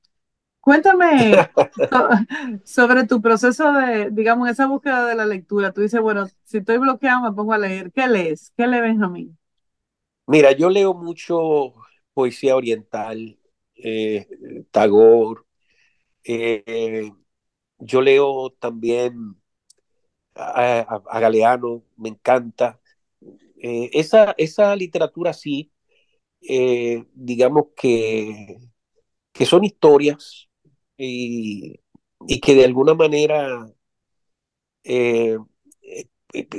Cuéntame 0.61 1.49
sobre 2.64 3.07
tu 3.07 3.23
proceso 3.23 3.73
de, 3.73 4.11
digamos, 4.12 4.49
esa 4.50 4.67
búsqueda 4.67 5.07
de 5.07 5.14
la 5.17 5.26
lectura. 5.26 5.73
Tú 5.73 5.81
dices, 5.83 6.00
bueno, 6.00 6.26
si 6.45 6.59
estoy 6.59 6.79
bloqueado 6.79 7.23
me 7.23 7.33
pongo 7.33 7.52
a 7.55 7.59
leer. 7.59 7.93
¿Qué 7.93 8.07
lees? 8.09 8.52
¿Qué 8.57 8.67
lees, 8.67 8.83
Benjamín? 8.83 9.38
Mira, 10.26 10.52
yo 10.52 10.71
leo 10.71 10.95
mucho 10.95 11.75
poesía 12.21 12.55
oriental, 12.55 13.39
eh, 13.77 14.29
Tagore. 14.71 15.41
Eh, 16.23 17.11
yo 17.79 18.03
leo 18.03 18.50
también 18.59 19.37
a, 20.35 21.19
Galeano, 21.19 21.83
me 21.97 22.11
encanta. 22.11 22.79
Eh, 23.57 23.89
esa, 23.95 24.35
esa 24.37 24.77
literatura 24.77 25.33
sí, 25.33 25.73
digamos 27.15 27.69
que, 27.75 28.59
que 29.33 29.47
son 29.47 29.65
historias 29.65 30.50
y, 30.99 31.81
que 32.43 32.55
de 32.55 32.65
alguna 32.67 32.93
manera 32.93 33.67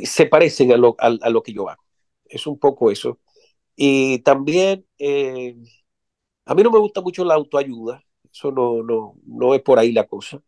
se 0.03 0.25
parecen 0.25 0.72
a 0.72 0.77
lo, 0.77 0.96
a 0.98 1.30
lo 1.30 1.44
que 1.44 1.53
yo 1.53 1.70
hago. 1.70 1.84
Es 2.25 2.48
un 2.48 2.58
poco 2.58 2.89
eso. 2.89 3.20
Y 3.83 4.19
también, 4.19 4.85
eh, 5.00 5.55
a 6.45 6.53
mí 6.53 6.61
no 6.61 6.69
me 6.69 6.77
gusta 6.77 7.01
mucho 7.01 7.25
la 7.25 7.33
autoayuda, 7.33 8.03
eso 8.31 8.51
no, 8.51 8.83
no, 8.83 9.15
no 9.25 9.55
es 9.55 9.61
por 9.63 9.79
ahí 9.79 9.91
la 9.91 10.05
cosa, 10.05 10.39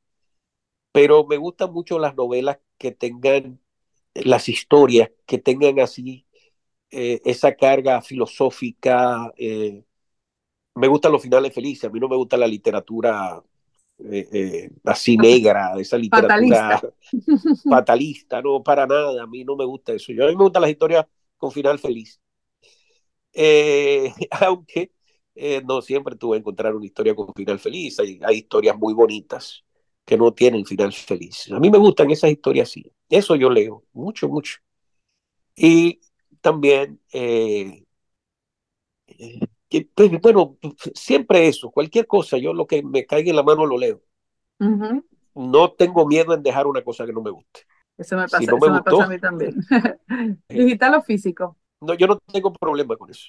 pero 0.91 1.25
me 1.25 1.37
gustan 1.37 1.73
mucho 1.73 1.97
las 1.97 2.15
novelas 2.15 2.59
que 2.77 2.91
tengan, 2.91 3.59
las 4.13 4.49
historias 4.49 5.09
que 5.25 5.39
tengan 5.39 5.79
así 5.79 6.27
eh, 6.91 7.21
esa 7.25 7.55
carga 7.55 8.03
filosófica. 8.03 9.33
Eh, 9.35 9.83
me 10.75 10.87
gustan 10.87 11.11
los 11.11 11.23
finales 11.23 11.53
felices, 11.53 11.85
a 11.85 11.89
mí 11.89 11.99
no 11.99 12.09
me 12.09 12.15
gusta 12.17 12.37
la 12.37 12.47
literatura 12.47 13.43
eh, 14.11 14.69
así 14.85 15.17
negra, 15.17 15.73
esa 15.79 15.97
literatura 15.97 16.79
fatalista. 16.79 16.93
fatalista, 17.67 18.41
no, 18.43 18.61
para 18.61 18.85
nada, 18.85 19.23
a 19.23 19.27
mí 19.27 19.43
no 19.43 19.55
me 19.55 19.65
gusta 19.65 19.93
eso. 19.93 20.13
Yo, 20.13 20.25
a 20.25 20.27
mí 20.27 20.35
me 20.35 20.43
gustan 20.43 20.61
las 20.61 20.71
historias 20.71 21.07
con 21.37 21.51
final 21.51 21.79
feliz. 21.79 22.22
Eh, 23.33 24.13
aunque 24.31 24.91
eh, 25.35 25.61
no 25.65 25.81
siempre 25.81 26.15
tú 26.15 26.29
vas 26.29 26.37
a 26.37 26.39
encontrar 26.39 26.75
una 26.75 26.85
historia 26.85 27.15
con 27.15 27.33
final 27.33 27.59
feliz, 27.59 27.99
hay, 27.99 28.19
hay, 28.23 28.37
historias 28.37 28.77
muy 28.77 28.93
bonitas 28.93 29.63
que 30.05 30.17
no 30.17 30.33
tienen 30.33 30.65
final 30.65 30.93
feliz. 30.93 31.51
A 31.51 31.59
mí 31.59 31.69
me 31.69 31.77
gustan 31.77 32.11
esas 32.11 32.31
historias 32.31 32.69
así, 32.69 32.91
eso 33.09 33.35
yo 33.35 33.49
leo, 33.49 33.83
mucho, 33.93 34.27
mucho. 34.27 34.59
Y 35.55 35.99
también, 36.41 36.99
eh, 37.11 37.83
que, 39.69 39.89
pues, 39.93 40.11
bueno, 40.21 40.57
siempre 40.93 41.47
eso, 41.47 41.71
cualquier 41.71 42.05
cosa, 42.05 42.37
yo 42.37 42.53
lo 42.53 42.67
que 42.67 42.83
me 42.83 43.05
caiga 43.05 43.29
en 43.29 43.35
la 43.35 43.43
mano 43.43 43.65
lo 43.65 43.77
leo. 43.77 44.01
Uh 44.59 44.65
-huh. 44.65 45.05
No 45.35 45.71
tengo 45.71 46.05
miedo 46.05 46.33
en 46.33 46.43
dejar 46.43 46.67
una 46.67 46.83
cosa 46.83 47.05
que 47.05 47.13
no 47.13 47.21
me 47.21 47.31
guste. 47.31 47.61
Eso 47.97 48.15
me 48.15 48.23
pasa, 48.23 48.39
si 48.39 48.45
no 48.45 48.57
eso 48.57 48.65
me, 48.67 48.77
gustó, 48.77 48.91
me 48.91 48.97
pasa 48.97 49.03
a 49.05 49.09
mí 49.09 49.19
también. 49.19 49.55
¿Digital 50.49 50.95
o 50.95 51.01
físico? 51.01 51.57
No, 51.83 51.93
yo 51.93 52.07
no 52.07 52.17
tengo 52.31 52.53
problema 52.53 52.95
con 52.95 53.09
eso. 53.09 53.27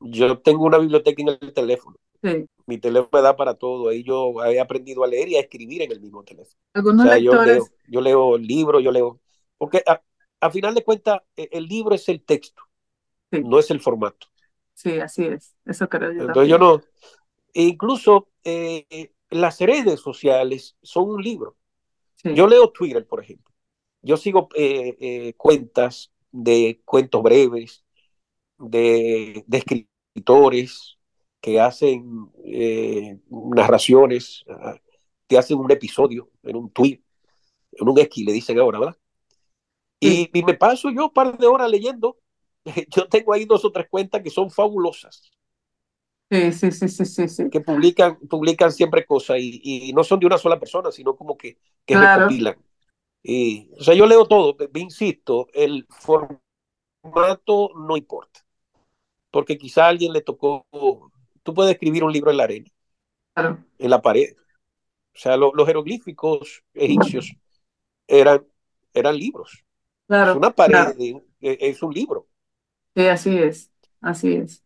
Yo 0.00 0.38
tengo 0.38 0.64
una 0.64 0.78
biblioteca 0.78 1.22
en 1.22 1.28
el 1.28 1.52
teléfono. 1.52 1.96
Sí. 2.22 2.46
Mi 2.66 2.78
teléfono 2.78 3.10
me 3.12 3.22
da 3.22 3.36
para 3.36 3.54
todo. 3.54 3.88
Ahí 3.88 4.02
yo 4.02 4.44
he 4.44 4.60
aprendido 4.60 5.04
a 5.04 5.06
leer 5.06 5.28
y 5.28 5.36
a 5.36 5.40
escribir 5.40 5.82
en 5.82 5.92
el 5.92 6.00
mismo 6.00 6.22
teléfono. 6.22 6.58
Algunos 6.72 7.04
o 7.04 7.08
sea, 7.08 7.18
lectores... 7.18 7.70
yo, 7.86 8.00
leo, 8.00 8.32
yo 8.32 8.34
leo 8.34 8.38
libros, 8.38 8.82
yo 8.82 8.92
leo. 8.92 9.20
Porque 9.58 9.82
a, 9.86 10.00
a 10.40 10.50
final 10.50 10.74
de 10.74 10.84
cuentas, 10.84 11.20
e, 11.36 11.48
el 11.52 11.64
libro 11.66 11.94
es 11.94 12.08
el 12.08 12.22
texto, 12.22 12.62
sí. 13.30 13.42
no 13.44 13.58
es 13.58 13.70
el 13.70 13.80
formato. 13.80 14.26
Sí, 14.74 14.98
así 14.98 15.26
es. 15.26 15.54
Eso 15.66 15.88
creo 15.88 16.12
yo. 16.12 16.20
Entonces 16.22 16.34
también. 16.34 16.50
yo 16.50 16.58
no. 16.58 16.82
E 17.52 17.62
incluso 17.64 18.28
eh, 18.44 19.12
las 19.28 19.60
redes 19.60 20.00
sociales 20.00 20.76
son 20.82 21.10
un 21.10 21.22
libro. 21.22 21.56
Sí. 22.16 22.34
Yo 22.34 22.46
leo 22.46 22.70
Twitter, 22.70 23.06
por 23.06 23.22
ejemplo. 23.22 23.54
Yo 24.02 24.16
sigo 24.16 24.48
eh, 24.54 24.96
eh, 25.00 25.34
cuentas 25.34 26.10
de 26.32 26.80
cuentos 26.84 27.22
breves, 27.22 27.84
de, 28.58 29.44
de 29.46 29.58
escritores 29.58 30.98
que 31.40 31.60
hacen 31.60 32.30
eh, 32.44 33.18
narraciones, 33.30 34.44
te 35.26 35.38
hacen 35.38 35.58
un 35.58 35.70
episodio 35.70 36.30
en 36.42 36.56
un 36.56 36.70
tweet, 36.70 37.00
en 37.72 37.88
un 37.88 37.98
esquí, 37.98 38.24
le 38.24 38.32
dicen 38.32 38.58
ahora, 38.58 38.78
¿verdad? 38.78 38.96
Y, 40.00 40.30
y, 40.32 40.42
me 40.42 40.54
paso 40.54 40.90
yo 40.90 41.04
un 41.06 41.12
par 41.12 41.36
de 41.36 41.46
horas 41.46 41.70
leyendo. 41.70 42.18
Yo 42.88 43.06
tengo 43.06 43.32
ahí 43.32 43.44
dos 43.44 43.64
o 43.64 43.72
tres 43.72 43.86
cuentas 43.90 44.22
que 44.22 44.30
son 44.30 44.50
fabulosas. 44.50 45.30
Sí, 46.30 46.52
sí, 46.52 46.88
sí, 46.88 47.28
sí. 47.28 47.50
Que 47.50 47.60
publican, 47.60 48.16
publican 48.28 48.72
siempre 48.72 49.04
cosas 49.04 49.38
y, 49.40 49.60
y, 49.62 49.92
no 49.92 50.04
son 50.04 50.20
de 50.20 50.26
una 50.26 50.38
sola 50.38 50.58
persona, 50.58 50.90
sino 50.90 51.16
como 51.16 51.36
que, 51.36 51.58
que 51.84 51.94
claro. 51.94 52.22
recopilan. 52.22 52.56
Y, 53.22 53.70
o 53.78 53.82
sea, 53.82 53.94
yo 53.94 54.06
leo 54.06 54.26
todo, 54.26 54.56
insisto, 54.74 55.48
el 55.52 55.86
formato 55.90 57.70
no 57.76 57.96
importa, 57.96 58.40
porque 59.30 59.58
quizá 59.58 59.86
a 59.86 59.88
alguien 59.88 60.12
le 60.12 60.22
tocó, 60.22 60.66
tú 61.42 61.54
puedes 61.54 61.72
escribir 61.72 62.04
un 62.04 62.12
libro 62.12 62.30
en 62.30 62.36
la 62.38 62.44
arena, 62.44 62.70
claro. 63.34 63.64
en 63.78 63.90
la 63.90 64.00
pared. 64.00 64.34
O 65.14 65.18
sea, 65.18 65.36
lo, 65.36 65.52
los 65.54 65.66
jeroglíficos 65.66 66.62
egipcios 66.72 67.34
eran, 68.06 68.46
eran 68.94 69.16
libros. 69.16 69.64
Claro, 70.06 70.32
es 70.32 70.36
una 70.36 70.50
pared, 70.50 70.72
claro. 70.72 70.94
es, 70.98 71.58
es 71.60 71.82
un 71.82 71.92
libro. 71.92 72.26
Sí, 72.96 73.06
así 73.06 73.38
es, 73.38 73.70
así 74.00 74.34
es. 74.34 74.64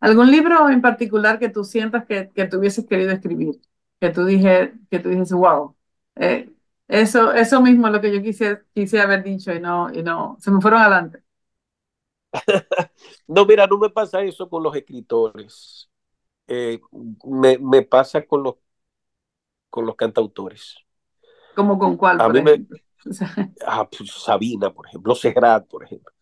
¿Algún 0.00 0.30
libro 0.30 0.68
en 0.68 0.80
particular 0.82 1.38
que 1.38 1.48
tú 1.48 1.64
sientas 1.64 2.04
que, 2.06 2.30
que 2.34 2.46
tú 2.46 2.58
hubieses 2.58 2.86
querido 2.86 3.10
escribir? 3.12 3.60
Que 4.00 4.10
tú 4.10 4.24
dije, 4.24 4.74
que 4.90 4.98
tú 4.98 5.08
dijes, 5.08 5.32
wow, 5.32 5.76
eh, 6.16 6.51
eso, 6.88 7.32
eso 7.32 7.60
mismo 7.60 7.86
es 7.86 7.92
lo 7.92 8.00
que 8.00 8.14
yo 8.14 8.22
quise, 8.22 8.62
quise 8.74 9.00
haber 9.00 9.22
dicho 9.22 9.52
y 9.52 9.60
no, 9.60 9.92
y 9.92 10.02
no, 10.02 10.36
se 10.40 10.50
me 10.50 10.60
fueron 10.60 10.80
adelante. 10.80 11.22
no, 13.26 13.44
mira, 13.44 13.66
no 13.66 13.78
me 13.78 13.90
pasa 13.90 14.22
eso 14.22 14.48
con 14.48 14.62
los 14.62 14.74
escritores. 14.74 15.88
Eh, 16.46 16.80
me, 17.24 17.58
me, 17.58 17.82
pasa 17.82 18.24
con 18.26 18.42
los, 18.42 18.54
con 19.70 19.86
los 19.86 19.96
cantautores. 19.96 20.76
¿Cómo 21.54 21.78
con 21.78 21.96
cuál? 21.96 22.20
A 22.20 22.28
mí 22.28 22.42
me, 22.42 22.66
ah, 23.66 23.88
pues 23.88 24.10
Sabina, 24.10 24.72
por 24.72 24.86
ejemplo, 24.86 25.14
Serrat, 25.14 25.66
por 25.66 25.84
ejemplo. 25.84 26.12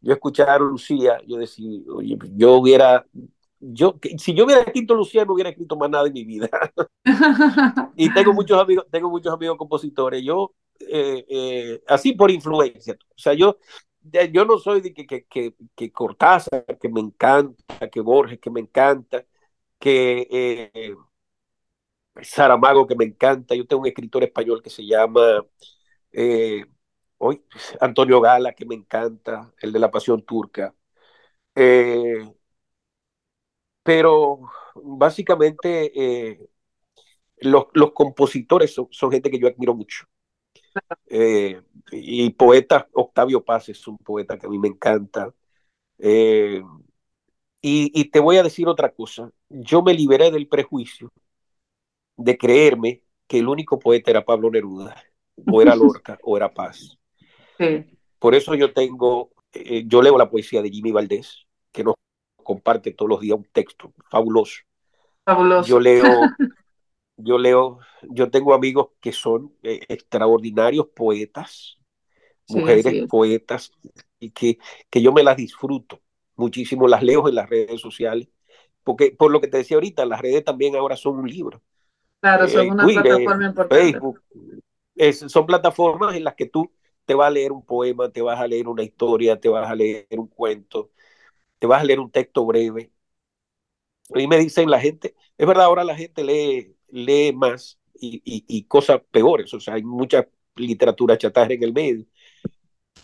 Yo 0.00 0.12
escuchaba 0.12 0.54
a 0.54 0.58
Lucía, 0.58 1.20
yo 1.26 1.38
decía, 1.38 1.66
oye, 1.92 2.16
yo 2.36 2.54
hubiera 2.54 3.04
yo, 3.60 3.98
si 4.18 4.34
yo 4.34 4.44
hubiera 4.44 4.62
escrito 4.62 4.94
Lucía, 4.94 5.24
no 5.24 5.34
hubiera 5.34 5.50
escrito 5.50 5.76
más 5.76 5.90
nada 5.90 6.06
en 6.06 6.12
mi 6.12 6.24
vida. 6.24 6.48
y 7.96 8.12
tengo 8.12 8.32
muchos 8.32 8.60
amigos, 8.60 8.86
tengo 8.90 9.10
muchos 9.10 9.32
amigos 9.32 9.56
compositores. 9.56 10.22
Yo, 10.24 10.54
eh, 10.80 11.24
eh, 11.28 11.82
así 11.88 12.12
por 12.12 12.30
influencia. 12.30 12.94
O 12.94 13.18
sea, 13.18 13.34
yo, 13.34 13.58
yo 14.32 14.44
no 14.44 14.58
soy 14.58 14.80
de 14.80 14.94
que, 14.94 15.06
que, 15.06 15.24
que, 15.26 15.54
que, 15.74 15.92
Cortázar, 15.92 16.64
que 16.80 16.88
me 16.88 17.00
encanta, 17.00 17.88
que 17.90 18.00
Borges, 18.00 18.38
que 18.40 18.50
me 18.50 18.60
encanta, 18.60 19.24
que 19.78 20.28
eh, 20.30 20.94
Saramago, 22.22 22.86
que 22.86 22.96
me 22.96 23.04
encanta. 23.04 23.54
Yo 23.54 23.66
tengo 23.66 23.82
un 23.82 23.88
escritor 23.88 24.22
español 24.24 24.62
que 24.62 24.70
se 24.70 24.86
llama 24.86 25.44
hoy, 27.18 27.44
Antonio 27.80 28.20
Gala, 28.20 28.52
que 28.54 28.66
me 28.66 28.74
encanta, 28.74 29.52
el 29.60 29.72
de 29.72 29.78
la 29.78 29.90
Pasión 29.90 30.22
Turca. 30.24 30.74
Eh, 31.54 32.24
pero 33.88 34.40
básicamente 34.74 35.92
eh, 35.94 36.50
los, 37.38 37.68
los, 37.72 37.92
compositores 37.92 38.74
son, 38.74 38.86
son, 38.90 39.10
gente 39.10 39.30
que 39.30 39.38
yo 39.38 39.48
admiro 39.48 39.74
mucho. 39.74 40.04
Eh, 41.06 41.62
y 41.90 42.28
poetas, 42.34 42.84
Octavio 42.92 43.42
Paz 43.42 43.70
es 43.70 43.88
un 43.88 43.96
poeta 43.96 44.38
que 44.38 44.44
a 44.44 44.50
mí 44.50 44.58
me 44.58 44.68
encanta. 44.68 45.32
Eh, 45.96 46.62
y, 47.62 47.90
y, 47.98 48.10
te 48.10 48.20
voy 48.20 48.36
a 48.36 48.42
decir 48.42 48.68
otra 48.68 48.92
cosa, 48.92 49.32
yo 49.48 49.82
me 49.82 49.94
liberé 49.94 50.30
del 50.30 50.48
prejuicio 50.48 51.10
de 52.18 52.36
creerme 52.36 53.02
que 53.26 53.38
el 53.38 53.48
único 53.48 53.78
poeta 53.78 54.10
era 54.10 54.26
Pablo 54.26 54.50
Neruda, 54.50 55.02
o 55.50 55.62
era 55.62 55.74
Lorca, 55.74 56.18
o 56.24 56.36
era 56.36 56.52
Paz. 56.52 56.98
Sí. 57.56 57.86
Por 58.18 58.34
eso 58.34 58.54
yo 58.54 58.74
tengo, 58.74 59.30
eh, 59.54 59.84
yo 59.86 60.02
leo 60.02 60.18
la 60.18 60.28
poesía 60.28 60.60
de 60.60 60.68
Jimmy 60.68 60.92
Valdés, 60.92 61.46
que 61.72 61.84
nos 61.84 61.94
comparte 62.48 62.94
todos 62.94 63.10
los 63.10 63.20
días 63.20 63.36
un 63.36 63.44
texto 63.52 63.92
fabuloso. 64.10 64.62
Fabuloso. 65.22 65.68
Yo 65.68 65.78
leo, 65.78 66.02
yo 67.18 67.36
leo, 67.36 67.78
yo 68.08 68.30
tengo 68.30 68.54
amigos 68.54 68.88
que 69.02 69.12
son 69.12 69.52
eh, 69.62 69.80
extraordinarios 69.86 70.86
poetas, 70.86 71.78
sí, 72.46 72.56
mujeres 72.56 73.06
poetas 73.06 73.70
que, 74.32 74.58
que 74.88 75.02
yo 75.02 75.12
me 75.12 75.22
las 75.22 75.36
disfruto 75.36 76.00
muchísimo, 76.36 76.88
las 76.88 77.02
leo 77.02 77.28
en 77.28 77.34
las 77.34 77.50
redes 77.50 77.82
sociales, 77.82 78.30
porque 78.82 79.10
por 79.10 79.30
lo 79.30 79.42
que 79.42 79.48
te 79.48 79.58
decía 79.58 79.76
ahorita, 79.76 80.06
las 80.06 80.22
redes 80.22 80.42
también 80.42 80.74
ahora 80.74 80.96
son 80.96 81.18
un 81.18 81.28
libro. 81.28 81.62
Claro, 82.22 82.48
son 82.48 82.66
eh, 82.66 82.70
una 82.70 82.84
Twitter, 82.84 83.02
plataforma 83.02 83.46
importante. 83.46 83.92
Facebook, 83.92 84.22
son 85.28 85.44
plataformas 85.44 86.16
en 86.16 86.24
las 86.24 86.34
que 86.34 86.46
tú 86.46 86.72
te 87.04 87.12
vas 87.12 87.26
a 87.26 87.30
leer 87.30 87.52
un 87.52 87.62
poema, 87.66 88.08
te 88.10 88.22
vas 88.22 88.40
a 88.40 88.46
leer 88.46 88.68
una 88.68 88.84
historia, 88.84 89.38
te 89.38 89.50
vas 89.50 89.70
a 89.70 89.74
leer 89.74 90.06
un 90.12 90.28
cuento, 90.28 90.92
te 91.58 91.66
vas 91.66 91.80
a 91.80 91.84
leer 91.84 92.00
un 92.00 92.10
texto 92.10 92.44
breve. 92.46 92.92
A 94.12 94.16
mí 94.16 94.26
me 94.26 94.38
dicen 94.38 94.70
la 94.70 94.80
gente, 94.80 95.14
es 95.36 95.46
verdad, 95.46 95.66
ahora 95.66 95.84
la 95.84 95.96
gente 95.96 96.24
lee, 96.24 96.76
lee 96.88 97.32
más 97.32 97.78
y, 98.00 98.22
y, 98.24 98.64
cosas 98.64 99.00
peores, 99.10 99.52
o 99.52 99.60
sea, 99.60 99.74
hay 99.74 99.82
mucha 99.82 100.26
literatura 100.54 101.18
chatarra 101.18 101.52
en 101.54 101.62
el 101.62 101.72
medio, 101.72 102.06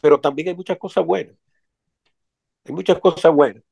pero 0.00 0.20
también 0.20 0.49
hay 0.49 0.54
muchas 0.54 0.78
cosas 0.78 1.04
buenas. 1.04 1.37
Hay 2.64 2.75
muchas 2.75 2.99
cosas 2.99 3.34
buenas. 3.34 3.62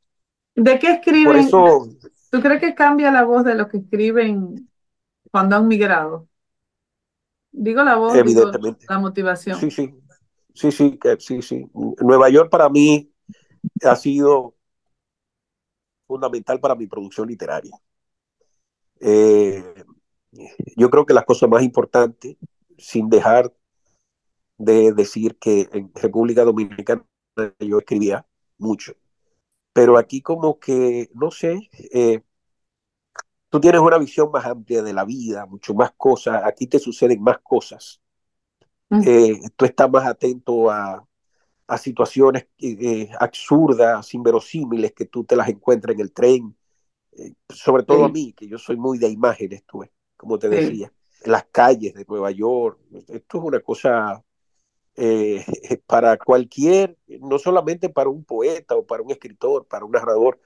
¿De 0.55 0.79
qué 0.79 0.93
escriben? 0.93 1.37
eso, 1.37 1.89
¿Tú 2.31 2.41
crees 2.41 2.61
que 2.61 2.75
cambia 2.75 3.11
la 3.11 3.25
voz 3.25 3.45
de 3.45 3.55
los 3.55 3.69
que 3.69 3.79
escriben 3.79 4.69
cuando 5.31 5.57
han 5.57 5.67
migrado? 5.67 6.29
Digo 7.51 7.83
la 7.85 7.97
voz, 7.97 8.15
Evidentemente. 8.15 8.87
la 8.89 8.99
motivación. 8.99 9.59
Sí, 9.59 9.71
sí, 9.71 9.95
sí, 10.55 10.73
sí, 10.73 10.99
sí, 11.19 11.43
sí. 11.43 11.71
Nueva 12.01 12.29
York 12.29 12.51
para 12.51 12.69
mí 12.69 13.11
ha 13.83 13.97
sido 13.97 14.55
fundamental 16.13 16.61
para 16.61 16.75
mi 16.75 16.87
producción 16.87 17.27
literaria. 17.29 17.75
Eh, 19.01 19.85
yo 20.77 20.91
creo 20.91 21.07
que 21.07 21.15
las 21.15 21.25
cosas 21.25 21.49
más 21.49 21.63
importantes, 21.63 22.37
sin 22.77 23.09
dejar 23.09 23.51
de 24.59 24.93
decir 24.93 25.39
que 25.39 25.69
en 25.73 25.91
República 25.95 26.45
Dominicana 26.45 27.05
yo 27.59 27.79
escribía 27.79 28.27
mucho, 28.59 28.93
pero 29.73 29.97
aquí 29.97 30.21
como 30.21 30.59
que, 30.59 31.09
no 31.15 31.31
sé, 31.31 31.71
eh, 31.93 32.23
tú 33.49 33.59
tienes 33.59 33.81
una 33.81 33.97
visión 33.97 34.31
más 34.31 34.45
amplia 34.45 34.83
de 34.83 34.93
la 34.93 35.07
vida, 35.07 35.47
mucho 35.47 35.73
más 35.73 35.93
cosas, 35.97 36.43
aquí 36.45 36.67
te 36.67 36.79
suceden 36.79 37.23
más 37.23 37.39
cosas. 37.43 38.01
Eh, 39.07 39.41
tú 39.57 39.65
estás 39.65 39.91
más 39.91 40.07
atento 40.07 40.71
a, 40.71 41.09
a 41.73 41.79
situaciones 41.79 42.49
eh, 42.59 43.09
absurdas, 43.19 44.13
inverosímiles, 44.13 44.93
que 44.93 45.07
tú 45.07 45.25
te 45.25 45.37
las 45.37 45.49
encuentras 45.49 45.95
en 45.95 46.01
el 46.01 46.13
tren, 46.13 46.55
sobre 47.49 47.83
todo 47.83 48.05
a 48.05 48.09
mí, 48.11 48.35
que 48.35 48.47
yo 48.47 48.59
soy 48.59 48.77
muy 48.77 48.99
de 48.99 49.09
imágenes, 49.09 49.65
tú, 49.65 49.83
como 50.17 50.39
te 50.39 50.51
decía, 50.51 50.93
las 51.25 51.45
calles 51.51 51.95
de 51.95 52.05
Nueva 52.07 52.31
York. 52.31 52.79
Esto 53.09 53.39
es 53.39 53.45
una 53.45 53.61
cosa 53.61 54.23
eh, 54.97 55.45
para 55.87 56.19
cualquier, 56.19 56.99
no 57.21 57.39
solamente 57.39 57.89
para 57.89 58.11
un 58.11 58.23
poeta 58.25 58.77
o 58.77 58.85
para 58.85 59.03
un 59.03 59.11
escritor, 59.11 59.67
para 59.67 59.87
un 59.87 59.93
narrador, 59.93 60.39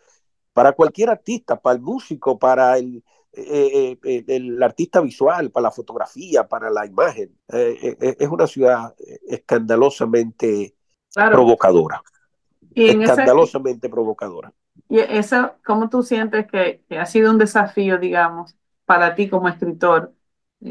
para 0.53 0.73
cualquier 0.73 1.11
artista, 1.11 1.61
para 1.61 1.75
el 1.75 1.83
músico, 1.83 2.39
para 2.39 2.79
el, 2.79 3.03
eh, 3.33 3.99
eh, 4.05 4.25
el 4.29 4.63
artista 4.63 5.01
visual, 5.01 5.51
para 5.51 5.65
la 5.65 5.71
fotografía, 5.73 6.47
para 6.47 6.71
la 6.71 6.87
imagen. 6.87 7.37
es 7.49 8.29
una 8.29 8.47
ciudad 8.47 8.95
escandalosamente 9.29 10.76
provocadora. 11.31 12.03
escandalosamente 12.75 13.89
provocadora. 13.89 14.53
Y 14.89 14.99
eso, 14.99 15.55
¿cómo 15.65 15.89
tú 15.89 16.03
sientes 16.03 16.47
que, 16.47 16.83
que, 16.89 16.99
ha 16.99 17.07
sido 17.07 17.31
un 17.31 17.39
desafío, 17.39 17.99
digamos, 17.99 18.55
para 18.85 19.15
ti 19.15 19.29
como 19.29 19.49
escritor? 19.49 20.13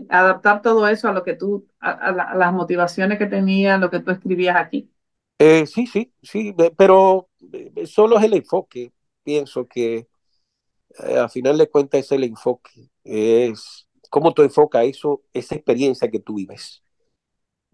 adaptar 0.10 0.62
todo 0.62 0.88
eso 0.88 1.08
a 1.08 1.14
lo 1.14 1.24
que 1.24 1.36
tú, 1.36 1.68
a, 1.80 2.12
las 2.12 2.54
motivaciones 2.54 3.18
que 3.18 3.28
tenía, 3.28 3.78
lo 3.78 3.90
que 3.90 4.00
tú 4.00 4.12
escribías 4.12 4.56
aquí. 4.56 4.90
Eh, 5.38 5.66
sí, 5.66 5.86
sí, 5.86 6.14
sí, 6.22 6.56
pero 6.78 7.30
eh, 7.52 7.86
solo 7.86 8.18
es 8.18 8.24
el 8.24 8.34
enfoque. 8.34 8.92
Pienso 9.24 9.68
que 9.68 10.08
eh, 11.04 11.18
al 11.18 11.30
final 11.30 11.58
de 11.58 11.70
cuentas 11.70 12.02
es 12.02 12.12
el 12.12 12.24
enfoque, 12.24 12.90
es 13.04 13.88
cómo 14.10 14.34
tú 14.34 14.44
enfocas 14.44 14.86
eso, 14.86 15.24
esa 15.34 15.56
experiencia 15.56 16.10
que 16.10 16.20
tú 16.20 16.36
vives. 16.36 16.84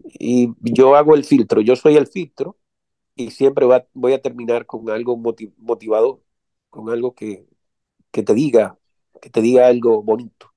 Y 0.04 0.48
yo 0.60 0.96
hago 0.96 1.14
el 1.14 1.24
filtro, 1.24 1.60
yo 1.60 1.76
soy 1.76 1.96
el 1.96 2.08
filtro 2.08 2.56
y 3.14 3.30
siempre 3.30 3.66
va, 3.66 3.86
voy 3.94 4.12
a 4.14 4.22
terminar 4.22 4.66
con 4.66 4.90
algo 4.90 5.16
motivador, 5.16 6.22
con 6.70 6.90
algo 6.90 7.14
que, 7.14 7.46
que 8.10 8.22
te 8.22 8.34
diga, 8.34 8.78
que 9.20 9.30
te 9.30 9.40
diga 9.40 9.66
algo 9.68 10.02
bonito 10.02 10.52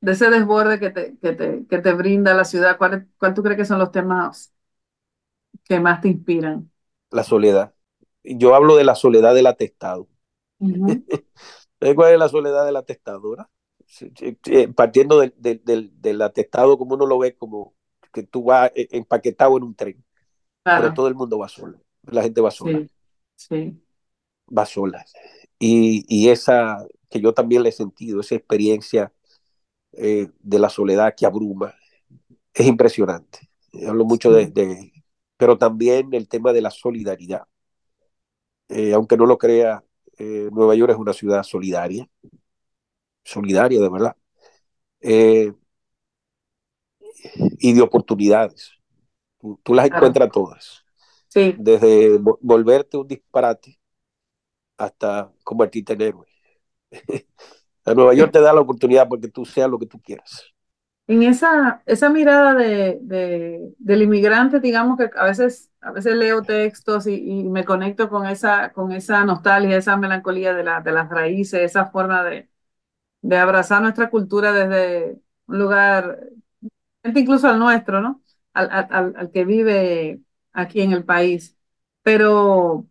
de 0.00 0.12
ese 0.12 0.30
desborde 0.30 0.78
que 0.78 0.90
te, 0.90 1.16
que 1.18 1.32
te, 1.32 1.66
que 1.66 1.78
te 1.78 1.92
brinda 1.92 2.34
la 2.34 2.44
ciudad, 2.44 2.78
¿cuál, 2.78 3.08
¿cuál 3.18 3.34
tú 3.34 3.42
crees 3.42 3.56
que 3.56 3.64
son 3.64 3.78
los 3.78 3.90
temas 3.90 4.52
que 5.64 5.80
más 5.80 6.00
te 6.00 6.08
inspiran? 6.08 6.70
La 7.10 7.24
soledad. 7.24 7.74
Yo 8.22 8.54
hablo 8.54 8.76
de 8.76 8.84
la 8.84 8.94
soledad 8.94 9.34
del 9.34 9.46
atestado. 9.46 10.08
¿Cuál 10.60 12.12
es 12.12 12.18
la 12.18 12.28
soledad 12.28 12.66
del 12.66 12.76
atestado? 12.76 13.36
Partiendo 14.74 15.20
del, 15.20 15.34
del, 15.36 15.92
del, 16.00 16.22
atestado, 16.22 16.76
como 16.76 16.94
uno 16.94 17.06
lo 17.06 17.18
ve, 17.18 17.36
como 17.36 17.74
que 18.12 18.22
tú 18.22 18.44
vas 18.44 18.70
e, 18.74 18.88
empaquetado 18.90 19.56
en 19.56 19.62
un 19.62 19.74
tren. 19.74 20.04
Pero 20.62 20.92
todo 20.92 21.08
el 21.08 21.14
mundo 21.14 21.38
va 21.38 21.48
solo. 21.48 21.80
La 22.10 22.22
gente 22.22 22.40
va 22.40 22.50
sola. 22.50 22.86
Sí. 23.36 23.80
Va 24.56 24.66
sola. 24.66 25.04
Y, 25.58 26.04
y 26.08 26.28
esa, 26.28 26.86
que 27.10 27.20
yo 27.20 27.34
también 27.34 27.62
le 27.62 27.68
he 27.70 27.72
sentido, 27.72 28.20
esa 28.20 28.34
experiencia 28.34 29.12
eh, 29.92 30.28
de 30.40 30.58
la 30.58 30.68
soledad 30.68 31.14
que 31.16 31.26
abruma. 31.26 31.74
Es 32.54 32.66
impresionante. 32.66 33.50
Hablo 33.86 34.04
mucho 34.04 34.30
de, 34.32 34.92
pero 35.36 35.58
también 35.58 36.12
el 36.12 36.28
tema 36.28 36.52
de 36.52 36.62
la 36.62 36.70
solidaridad. 36.70 37.46
Eh, 38.68 38.92
aunque 38.92 39.16
no 39.16 39.26
lo 39.26 39.38
crea, 39.38 39.84
eh, 40.18 40.48
Nueva 40.52 40.74
York 40.74 40.92
es 40.92 40.98
una 40.98 41.12
ciudad 41.12 41.42
solidaria, 41.42 42.08
solidaria 43.24 43.80
de 43.80 43.88
verdad, 43.88 44.16
y 47.58 47.72
de 47.72 47.80
oportunidades. 47.80 48.72
Tú, 49.62 49.74
las 49.74 49.86
encuentras 49.86 50.30
todas. 50.30 50.84
Sí. 51.28 51.54
Desde 51.58 52.18
volverte 52.18 52.96
un 52.96 53.06
disparate 53.06 53.78
hasta 54.76 55.30
convertirte 55.44 55.92
en 55.94 56.00
héroe. 56.02 56.26
Nueva 57.94 58.14
York 58.14 58.32
te 58.32 58.40
da 58.40 58.52
la 58.52 58.60
oportunidad 58.60 59.08
porque 59.08 59.28
tú 59.28 59.44
seas 59.44 59.68
lo 59.70 59.78
que 59.78 59.86
tú 59.86 60.00
quieras. 60.00 60.44
En 61.06 61.22
esa, 61.22 61.82
esa 61.86 62.10
mirada 62.10 62.54
de, 62.54 62.98
del 63.78 64.02
inmigrante, 64.02 64.60
digamos 64.60 64.98
que 64.98 65.08
a 65.16 65.24
veces, 65.24 65.70
a 65.80 65.90
veces 65.90 66.14
leo 66.16 66.42
textos 66.42 67.06
y, 67.06 67.44
me 67.44 67.64
conecto 67.64 68.10
con 68.10 68.26
esa, 68.26 68.72
con 68.74 68.92
esa 68.92 69.24
nostalgia, 69.24 69.78
esa 69.78 69.96
melancolía 69.96 70.52
de, 70.52 70.64
la, 70.64 70.80
de 70.82 70.92
las 70.92 71.08
raíces, 71.08 71.62
esa 71.62 71.86
forma 71.86 72.22
de, 72.24 72.50
de 73.22 73.38
abrazar 73.38 73.82
nuestra 73.82 74.10
cultura 74.10 74.52
desde 74.52 75.20
un 75.46 75.58
lugar, 75.58 76.20
incluso 77.04 77.48
al 77.48 77.58
nuestro, 77.58 78.00
¿no? 78.00 78.22
Al, 78.54 78.70
al, 78.70 79.14
al 79.16 79.30
que 79.32 79.44
vive 79.44 80.20
aquí 80.58 80.80
en 80.82 80.92
el 80.92 81.04
país. 81.04 81.56
Pero 82.02 82.86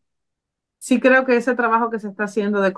sí 0.79 0.99
creo 0.99 1.25
que 1.25 1.37
ese 1.37 1.55
trabajo 1.55 1.89
que 1.89 1.99
se 1.99 2.07
está 2.09 2.25
haciendo 2.25 2.61
de, 2.61 2.73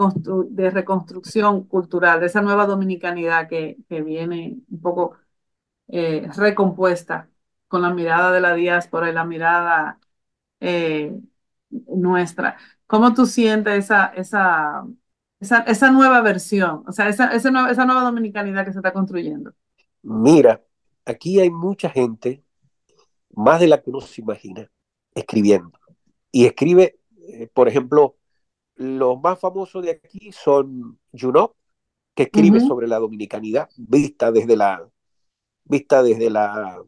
de 0.49 0.69
reconstrucción 0.71 1.63
cultural, 1.65 2.19
de 2.19 2.28
esa 2.28 2.41
nueva 2.41 2.65
dominicanidad 2.65 3.47
que, 3.49 3.78
viene 3.89 4.60
un 4.69 4.82
poco 4.82 5.17
eh, 5.89 6.28
recompuesta 6.36 7.30
con 7.67 7.82
la 7.84 7.93
mirada 7.93 8.32
de 8.32 8.41
la 8.41 8.54
diáspora 8.54 9.10
y 9.10 9.13
la 9.13 9.25
mirada 9.25 9.99
eh, 10.60 11.19
nuestra. 11.69 12.58
¿Cómo 12.88 13.13
tú 13.13 13.25
sientes 13.25 13.86
esa, 13.86 14.08
esa, 14.08 14.88
esa, 15.39 15.60
esa 15.60 15.91
nueva 15.91 16.21
versión, 16.21 16.84
o 16.88 16.91
sea, 16.91 17.10
esa, 17.10 17.34
esa, 17.34 17.52
nueva, 17.52 17.71
esa 17.71 17.86
nueva 17.86 18.04
dominicanidad 18.04 18.65
que 18.65 18.73
se 18.73 18.80
está 18.80 18.93
construyendo? 18.93 19.54
Mira, 20.02 20.62
aquí 21.06 21.39
hay 21.39 21.49
mucha 21.49 21.89
gente, 21.89 22.43
más 23.32 23.60
de 23.60 23.67
la 23.67 23.82
que 23.82 23.89
uno 23.89 24.02
se 24.02 24.21
imagina, 24.21 24.69
escribiendo. 25.19 25.71
Y 26.32 26.45
escribe 26.45 26.99
eh, 27.32 27.47
por 27.53 27.67
ejemplo, 27.67 28.17
los 28.75 29.19
más 29.21 29.39
famosos 29.39 29.84
de 29.84 29.91
aquí 29.91 30.32
son 30.32 30.99
Junot, 31.13 31.55
que 32.15 32.23
escribe 32.23 32.60
sobre 32.60 32.88
la 32.88 32.99
dominicanidad, 32.99 33.69
vista 33.77 34.32
desde 34.32 34.58
la, 34.58 34.86
vista 35.63 36.01
desde 36.03 36.29
la, 36.29 36.82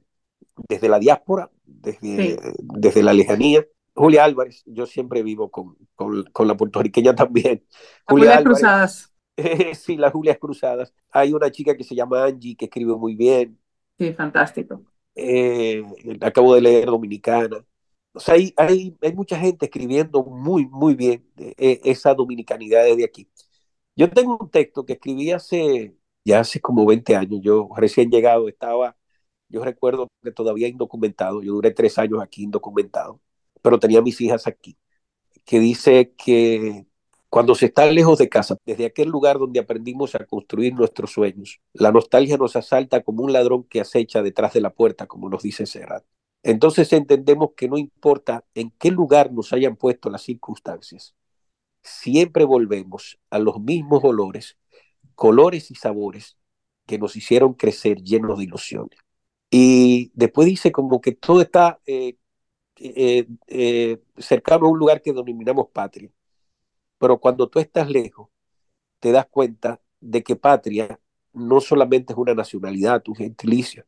desde 0.67 0.89
la 0.89 0.99
diáspora, 0.99 1.49
desde, 1.63 2.39
desde 2.59 3.03
la 3.03 3.13
lejanía. 3.13 3.65
Julia 3.93 4.23
Álvarez, 4.23 4.63
yo 4.65 4.85
siempre 4.85 5.21
vivo 5.21 5.51
con, 5.51 5.77
con, 5.95 6.47
la 6.47 6.57
puertorriqueña 6.57 7.13
también. 7.15 7.65
Julia 8.07 8.43
Cruzadas. 8.43 9.13
sí, 9.73 9.97
las 9.97 10.11
Julias 10.11 10.37
Cruzadas. 10.39 10.93
Hay 11.11 11.33
una 11.33 11.51
chica 11.51 11.75
que 11.75 11.83
se 11.83 11.95
llama 11.95 12.23
Angie, 12.25 12.55
que 12.55 12.65
escribe 12.65 12.95
muy 12.95 13.15
bien. 13.15 13.59
Sí, 13.97 14.13
fantástico. 14.13 14.81
Eh, 15.13 15.83
acabo 16.21 16.55
de 16.55 16.61
leer 16.61 16.85
Dominicana. 16.87 17.63
O 18.13 18.19
sea, 18.19 18.35
hay, 18.57 18.97
mucha 19.15 19.37
gente 19.39 19.65
escribiendo 19.65 20.23
muy, 20.23 20.65
muy 20.67 20.95
bien 20.95 21.25
eh, 21.37 21.79
esa 21.83 22.13
dominicanidad 22.13 22.83
desde 22.83 23.05
aquí. 23.05 23.29
Yo 23.95 24.09
tengo 24.09 24.37
un 24.39 24.49
texto 24.49 24.85
que 24.85 24.93
escribí 24.93 25.31
hace, 25.31 25.95
ya 26.25 26.41
hace 26.41 26.59
como 26.61 26.85
20 26.85 27.15
años, 27.15 27.41
yo 27.43 27.69
recién 27.75 28.09
llegado 28.11 28.47
estaba, 28.49 28.97
yo 29.49 29.63
recuerdo 29.63 30.09
que 30.23 30.31
todavía 30.31 30.67
indocumentado, 30.67 31.41
yo 31.43 31.53
duré 31.53 31.71
tres 31.71 31.97
años 31.99 32.21
aquí 32.21 32.43
indocumentado, 32.43 33.21
pero 33.61 33.79
tenía 33.79 34.01
mis 34.01 34.19
hijas 34.21 34.47
aquí. 34.47 34.77
que 35.45 35.59
dice 35.59 36.13
que 36.17 36.87
cuando 37.29 37.55
se 37.55 37.67
está 37.67 37.85
lejos 37.87 38.19
de 38.19 38.29
casa, 38.29 38.57
desde 38.65 38.85
aquel 38.85 39.09
lugar 39.09 39.39
donde 39.39 39.59
aprendimos 39.59 40.15
a 40.15 40.25
construir 40.25 40.73
nuestros 40.75 41.11
sueños, 41.11 41.61
la 41.73 41.91
nostalgia 41.91 42.37
nos 42.37 42.55
asalta 42.55 43.03
como 43.03 43.23
un 43.23 43.33
ladrón 43.33 43.63
que 43.65 43.81
acecha 43.81 44.21
detrás 44.23 44.53
de 44.53 44.61
la 44.61 44.71
puerta, 44.73 45.07
como 45.07 45.29
nos 45.29 45.43
dice 45.43 45.65
Serrat. 45.65 46.05
Entonces 46.43 46.91
entendemos 46.93 47.51
que 47.55 47.67
no 47.67 47.77
importa 47.77 48.43
en 48.55 48.71
qué 48.79 48.91
lugar 48.91 49.31
nos 49.31 49.53
hayan 49.53 49.75
puesto 49.75 50.09
las 50.09 50.23
circunstancias, 50.23 51.15
siempre 51.83 52.45
volvemos 52.45 53.19
a 53.29 53.39
los 53.39 53.59
mismos 53.61 54.03
olores, 54.03 54.57
colores 55.15 55.71
y 55.71 55.75
sabores 55.75 56.37
que 56.87 56.97
nos 56.97 57.15
hicieron 57.15 57.53
crecer 57.53 58.01
llenos 58.03 58.37
de 58.39 58.45
ilusiones. 58.45 58.97
Y 59.51 60.11
después 60.15 60.47
dice 60.47 60.71
como 60.71 61.01
que 61.01 61.13
todo 61.13 61.41
está 61.41 61.79
eh, 61.85 62.17
eh, 62.77 63.27
eh, 63.47 64.01
cercano 64.17 64.67
a 64.67 64.69
un 64.69 64.79
lugar 64.79 65.01
que 65.01 65.13
denominamos 65.13 65.69
patria. 65.71 66.09
Pero 66.97 67.19
cuando 67.19 67.49
tú 67.49 67.59
estás 67.59 67.89
lejos, 67.89 68.29
te 68.99 69.11
das 69.11 69.27
cuenta 69.27 69.81
de 69.99 70.23
que 70.23 70.35
patria 70.35 70.99
no 71.33 71.61
solamente 71.61 72.13
es 72.13 72.19
una 72.19 72.33
nacionalidad, 72.35 73.01
tu 73.03 73.13
gentilicio, 73.15 73.85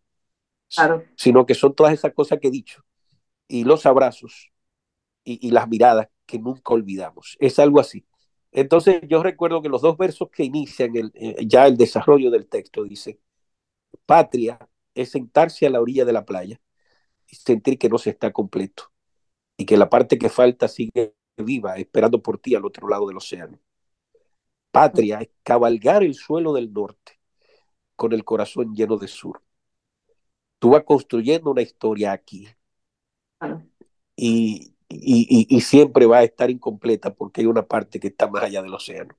sino 1.15 1.45
que 1.45 1.55
son 1.55 1.75
todas 1.75 1.93
esas 1.93 2.13
cosas 2.13 2.39
que 2.39 2.47
he 2.47 2.51
dicho, 2.51 2.83
y 3.47 3.63
los 3.63 3.85
abrazos 3.85 4.51
y, 5.23 5.51
las 5.51 5.67
miradas 5.67 6.09
que 6.25 6.39
nunca 6.39 6.73
olvidamos. 6.73 7.37
Es 7.39 7.59
algo 7.59 7.79
así. 7.79 8.05
Entonces 8.51 9.01
yo 9.07 9.23
recuerdo 9.23 9.61
que 9.61 9.69
los 9.69 9.81
dos 9.81 9.97
versos 9.97 10.29
que 10.29 10.43
inician 10.43 10.95
el, 10.95 11.11
eh, 11.15 11.45
ya 11.47 11.65
el 11.67 11.77
desarrollo 11.77 12.29
del 12.31 12.47
texto 12.47 12.83
dice, 12.83 13.19
patria 14.05 14.59
es 14.95 15.11
sentarse 15.11 15.65
a 15.65 15.69
la 15.69 15.81
orilla 15.81 16.05
de 16.05 16.13
la 16.13 16.25
playa 16.25 16.61
y 17.27 17.35
sentir 17.35 17.77
que 17.79 17.89
no 17.89 17.97
se 17.97 18.11
está 18.11 18.31
completo 18.31 18.91
y 19.57 19.65
que 19.65 19.77
la 19.77 19.89
parte 19.89 20.17
que 20.17 20.29
falta 20.29 20.67
sigue 20.67 21.15
viva, 21.37 21.77
esperando 21.77 22.21
por 22.21 22.37
ti 22.39 22.55
al 22.55 22.65
otro 22.65 22.87
lado 22.87 23.07
del 23.07 23.17
océano. 23.17 23.59
Patria 24.71 25.19
es 25.21 25.29
cabalgar 25.43 26.03
el 26.03 26.15
suelo 26.15 26.53
del 26.53 26.73
norte 26.73 27.19
con 27.95 28.13
el 28.13 28.23
corazón 28.23 28.75
lleno 28.75 28.97
de 28.97 29.07
sur. 29.07 29.41
Tú 30.63 30.69
vas 30.69 30.85
construyendo 30.85 31.51
una 31.51 31.61
historia 31.61 32.13
aquí 32.13 32.47
y, 34.15 34.73
y, 34.87 35.59
siempre 35.59 36.05
va 36.05 36.19
a 36.19 36.23
estar 36.23 36.49
incompleta 36.49 37.13
porque 37.13 37.41
hay 37.41 37.47
una 37.47 37.67
parte 37.67 37.99
que 37.99 38.07
está 38.07 38.29
más 38.29 38.43
allá 38.43 38.61
del 38.61 38.73
océano. 38.73 39.13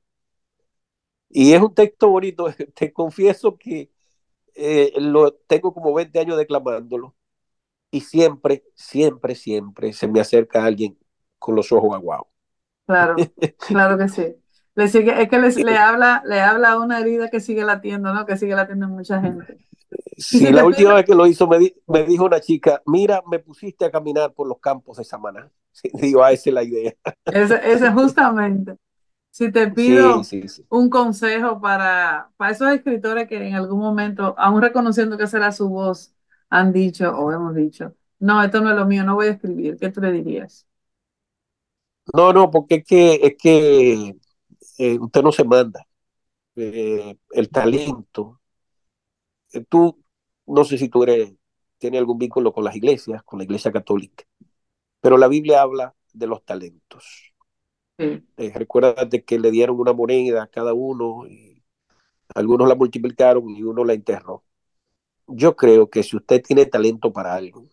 Y 1.29 1.53
es 1.53 1.61
un 1.61 1.75
texto 1.75 2.09
bonito, 2.09 2.47
te 2.75 2.95
confieso 2.95 3.59
que 3.59 3.91
eh, 4.55 4.95
lo 4.97 5.35
tengo 5.35 5.75
como 5.75 5.93
20 5.93 6.19
años 6.19 6.39
declamándolo 6.39 7.15
y 7.91 8.01
siempre, 8.01 8.65
siempre, 8.75 9.35
siempre 9.35 9.93
se 9.93 10.09
me 10.09 10.21
acerca 10.21 10.65
alguien 10.65 10.99
con 11.39 11.57
los 11.57 11.71
ojos 11.73 11.95
aguados. 11.95 12.29
Claro, 12.87 13.17
claro 13.69 13.99
que 13.99 14.09
sí. 14.09 14.35
Le 14.77 14.89
sigue, 14.89 15.23
es 15.23 15.29
que 15.29 15.39
le, 15.39 15.77
habla, 15.77 16.23
le 16.27 16.41
habla 16.41 16.73
a 16.73 16.79
una 16.79 16.99
herida 16.99 17.29
que 17.29 17.41
sigue 17.41 17.65
latiendo, 17.65 18.13
¿no? 18.13 18.27
Que 18.27 18.37
sigue 18.37 18.57
latiendo 18.57 18.89
mucha 18.89 19.21
gente. 19.21 19.59
Sí, 20.17 20.41
la 20.53 20.65
última 20.65 20.95
vez 20.95 21.05
que 21.05 21.15
lo 21.15 21.27
hizo 21.27 21.47
me, 21.47 21.75
me, 21.87 22.05
dijo 22.05 22.25
una 22.25 22.41
chica, 22.41 22.83
mira, 22.87 23.23
me 23.31 23.39
pusiste 23.39 23.85
a 23.85 23.91
caminar 23.91 24.33
por 24.33 24.49
los 24.49 24.59
campos 24.59 24.99
de 24.99 25.05
Samaná. 25.05 25.51
Sí, 25.77 25.91
digo, 25.95 26.23
ah, 26.23 26.31
esa 26.31 26.51
es 26.51 26.55
la 26.55 26.63
idea. 26.63 26.95
Ese, 27.25 27.61
ese 27.65 27.91
justamente. 27.93 28.77
Si 29.31 29.51
te 29.51 29.69
pido 29.73 30.23
un 30.69 30.89
consejo 30.89 31.61
para, 31.61 32.31
para 32.37 32.53
esos 32.53 32.71
escritores 32.71 33.27
que 33.27 33.49
en 33.49 33.57
algún 33.57 33.81
momento, 33.81 34.37
aún 34.39 34.63
reconociendo 34.63 35.19
que 35.19 35.27
será 35.27 35.51
su 35.51 35.69
voz, 35.69 36.15
han 36.49 36.73
dicho 36.73 37.11
o 37.11 37.33
hemos 37.33 37.57
dicho, 37.57 37.93
no, 38.21 38.41
esto 38.41 38.61
no 38.61 38.71
es 38.71 38.77
lo 38.77 38.87
mío, 38.87 39.03
no 39.03 39.17
voy 39.17 39.27
a 39.27 39.31
escribir, 39.31 39.77
¿qué 39.77 39.91
tú 39.91 40.01
le 40.01 40.13
dirías? 40.13 40.69
No, 42.15 42.33
no, 42.33 42.49
porque 42.53 42.77
es 42.77 42.85
que, 42.85 43.15
es 43.15 43.35
que 43.37 44.17
eh, 44.79 44.99
usted 44.99 45.23
no 45.23 45.33
se 45.33 45.45
manda. 45.45 45.87
Eh, 46.57 47.17
el 47.31 47.49
talento, 47.51 48.41
eh, 49.53 49.65
tú, 49.69 50.03
no 50.47 50.65
sé 50.65 50.79
si 50.79 50.89
tú 50.89 51.03
eres, 51.03 51.33
tienes 51.79 51.99
algún 51.99 52.19
vínculo 52.19 52.53
con 52.53 52.65
las 52.65 52.77
iglesias, 52.77 53.23
con 53.25 53.39
la 53.39 53.45
iglesia 53.45 53.73
católica, 53.73 54.25
pero 55.01 55.17
la 55.17 55.29
Biblia 55.29 55.63
habla 55.63 55.95
de 56.13 56.27
los 56.27 56.45
talentos. 56.45 57.33
Sí. 57.97 58.25
recuérdate 58.37 59.23
que 59.23 59.39
le 59.39 59.53
dieron 59.53 59.79
una 59.79 59.93
moneda 59.93 60.43
a 60.43 60.47
cada 60.49 60.75
uno 60.75 61.29
y 61.29 61.63
algunos 62.35 62.69
la 62.69 62.75
multiplicaron 62.75 63.49
y 63.51 63.63
uno 63.63 63.85
la 63.85 63.93
enterró 63.93 64.43
yo 65.27 65.57
creo 65.57 65.91
que 65.91 66.03
si 66.03 66.17
usted 66.17 66.43
tiene 66.43 66.67
talento 66.67 67.13
para 67.13 67.35
algo, 67.35 67.69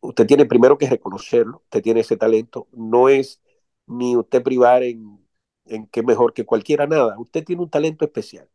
usted 0.00 0.26
tiene 0.26 0.46
primero 0.46 0.78
que 0.78 0.88
reconocerlo, 0.88 1.62
usted 1.64 1.82
tiene 1.82 2.00
ese 2.00 2.16
talento, 2.16 2.68
no 2.72 3.08
es 3.08 3.40
ni 3.86 4.16
usted 4.16 4.42
privar 4.42 4.82
en, 4.82 5.21
en 5.64 5.86
que 5.86 6.02
mejor 6.02 6.32
que 6.32 6.44
cualquiera, 6.44 6.86
nada, 6.86 7.18
usted 7.18 7.44
tiene 7.44 7.62
un 7.62 7.70
talento 7.70 8.04
especial. 8.04 8.48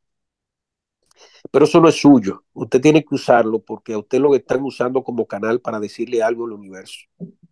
Pero 1.50 1.66
eso 1.66 1.80
no 1.82 1.90
es 1.90 1.96
suyo, 1.96 2.44
usted 2.54 2.80
tiene 2.80 3.04
que 3.04 3.16
usarlo 3.16 3.60
porque 3.60 3.94
a 3.94 3.98
usted 3.98 4.20
lo 4.20 4.36
están 4.36 4.62
usando 4.62 5.04
como 5.04 5.26
canal 5.26 5.60
para 5.60 5.80
decirle 5.80 6.22
algo 6.22 6.46
al 6.46 6.54
universo. 6.54 7.08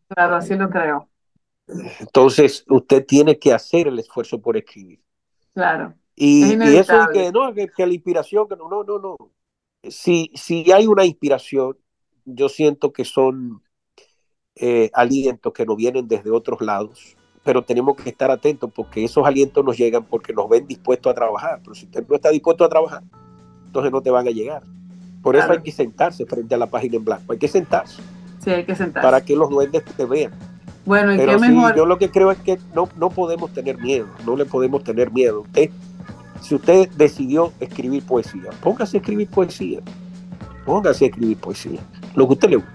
Claro, 0.07 0.35
así 0.35 0.55
lo 0.55 0.69
creo. 0.69 1.09
Entonces, 1.99 2.63
usted 2.67 3.05
tiene 3.05 3.39
que 3.39 3.53
hacer 3.53 3.87
el 3.87 3.97
esfuerzo 3.97 4.39
por 4.39 4.55
escribir. 4.55 5.01
Claro. 5.53 5.95
Y, 6.15 6.53
eso 6.53 7.01
es 7.01 7.07
que 7.11 7.31
no, 7.31 7.53
que, 7.53 7.67
que, 7.69 7.87
la 7.87 7.93
inspiración, 7.93 8.47
que 8.47 8.55
no, 8.55 8.69
no, 8.69 8.83
no, 8.83 8.99
no 8.99 9.17
si, 9.89 10.31
si 10.35 10.71
hay 10.71 10.87
una 10.87 11.05
inspiración, 11.05 11.77
yo 12.25 12.49
siento 12.49 12.91
que 12.91 13.05
son 13.05 13.63
eh, 14.55 14.89
alientos 14.93 15.53
que 15.53 15.65
nos 15.65 15.75
vienen 15.75 16.07
desde 16.07 16.31
otros 16.31 16.61
lados, 16.61 17.15
pero 17.45 17.61
tenemos 17.61 17.95
que 17.95 18.09
estar 18.09 18.31
atentos 18.31 18.71
porque 18.73 19.05
esos 19.05 19.25
alientos 19.25 19.63
nos 19.63 19.77
llegan 19.77 20.03
porque 20.03 20.33
nos 20.33 20.49
ven 20.49 20.65
dispuestos 20.65 21.11
a 21.11 21.13
trabajar. 21.13 21.59
Pero 21.63 21.75
si 21.75 21.85
usted 21.85 22.03
no 22.09 22.15
está 22.15 22.29
dispuesto 22.29 22.65
a 22.65 22.69
trabajar, 22.69 23.03
entonces 23.67 23.91
no 23.91 24.01
te 24.01 24.09
van 24.09 24.27
a 24.27 24.31
llegar. 24.31 24.63
Por 25.21 25.35
eso 25.35 25.51
hay 25.51 25.61
que 25.61 25.71
sentarse 25.71 26.25
frente 26.25 26.55
a 26.55 26.57
la 26.57 26.65
página 26.65 26.97
en 26.97 27.05
blanco, 27.05 27.31
hay 27.31 27.37
que 27.37 27.47
sentarse. 27.47 28.01
Sí, 28.43 28.49
hay 28.49 28.65
que 28.65 28.75
sentarse. 28.75 29.05
Para 29.05 29.21
que 29.21 29.35
los 29.35 29.49
duendes 29.49 29.85
te 29.85 30.05
vean. 30.05 30.31
Bueno, 30.85 31.13
¿y 31.13 31.17
Pero 31.17 31.33
qué 31.33 31.47
mejor? 31.47 31.75
yo 31.75 31.85
lo 31.85 31.97
que 31.97 32.09
creo 32.09 32.31
es 32.31 32.37
que 32.39 32.59
no, 32.73 32.89
no 32.97 33.09
podemos 33.09 33.53
tener 33.53 33.77
miedo, 33.77 34.07
no 34.25 34.35
le 34.35 34.45
podemos 34.45 34.83
tener 34.83 35.11
miedo. 35.11 35.41
Usted 35.41 35.69
si 36.41 36.55
usted 36.55 36.89
decidió 36.91 37.53
escribir 37.59 38.03
poesía, 38.03 38.49
póngase 38.61 38.97
a 38.97 38.99
escribir 38.99 39.27
poesía. 39.29 39.79
Póngase 40.65 41.05
a 41.05 41.07
escribir 41.07 41.37
poesía. 41.37 41.79
Lo 42.15 42.27
que 42.27 42.33
usted 42.33 42.49
le 42.49 42.55
guste. 42.57 42.71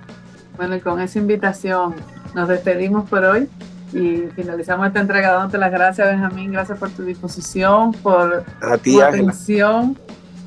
Bueno, 0.56 0.76
y 0.76 0.80
con 0.80 1.00
esa 1.00 1.18
invitación 1.18 1.94
nos 2.34 2.48
despedimos 2.48 3.08
por 3.08 3.24
hoy 3.24 3.48
y 3.92 4.28
finalizamos 4.34 4.86
esta 4.86 5.00
entrega 5.00 5.32
dándote 5.32 5.58
las 5.58 5.72
gracias, 5.72 6.08
Benjamín. 6.08 6.52
Gracias 6.52 6.78
por 6.78 6.90
tu 6.90 7.02
disposición, 7.02 7.92
por 7.92 8.44
tu 8.82 9.02
atención 9.02 9.98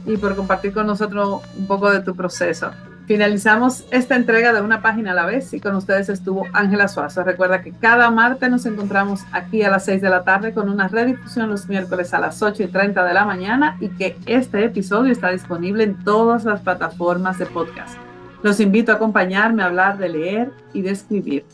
y 0.05 0.17
por 0.17 0.35
compartir 0.35 0.73
con 0.73 0.87
nosotros 0.87 1.41
un 1.57 1.67
poco 1.67 1.91
de 1.91 2.01
tu 2.01 2.15
proceso. 2.15 2.71
Finalizamos 3.05 3.83
esta 3.91 4.15
entrega 4.15 4.53
de 4.53 4.61
una 4.61 4.81
página 4.81 5.11
a 5.11 5.13
la 5.13 5.25
vez 5.25 5.53
y 5.53 5.59
con 5.59 5.75
ustedes 5.75 6.07
estuvo 6.07 6.47
Ángela 6.53 6.87
Suazo. 6.87 7.21
Recuerda 7.23 7.61
que 7.61 7.73
cada 7.73 8.09
martes 8.09 8.49
nos 8.49 8.65
encontramos 8.65 9.25
aquí 9.33 9.61
a 9.61 9.69
las 9.69 9.83
6 9.85 10.01
de 10.01 10.09
la 10.09 10.23
tarde 10.23 10.53
con 10.53 10.69
una 10.69 10.87
redifusión 10.87 11.49
los 11.49 11.67
miércoles 11.67 12.13
a 12.13 12.19
las 12.19 12.41
8 12.41 12.63
y 12.63 12.67
30 12.67 13.03
de 13.03 13.13
la 13.13 13.25
mañana 13.25 13.75
y 13.81 13.89
que 13.89 14.17
este 14.25 14.63
episodio 14.63 15.11
está 15.11 15.31
disponible 15.31 15.83
en 15.83 16.01
todas 16.01 16.45
las 16.45 16.61
plataformas 16.61 17.37
de 17.39 17.45
podcast. 17.45 17.97
Los 18.41 18.61
invito 18.61 18.93
a 18.93 18.95
acompañarme 18.95 19.63
a 19.63 19.65
hablar 19.65 19.97
de 19.97 20.07
leer 20.07 20.51
y 20.73 20.81
de 20.81 20.91
escribir. 20.91 21.45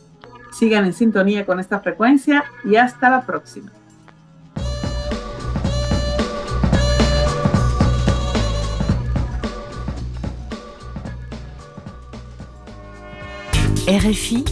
Sigan 0.52 0.86
en 0.86 0.94
sintonía 0.94 1.46
con 1.46 1.60
esta 1.60 1.80
frecuencia 1.80 2.44
y 2.64 2.76
hasta 2.76 3.10
la 3.10 3.26
próxima. 3.26 3.72
RFI, 13.88 14.46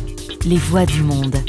les 0.46 0.60
voix 0.70 0.86
du 0.88 1.04
monde. 1.04 1.44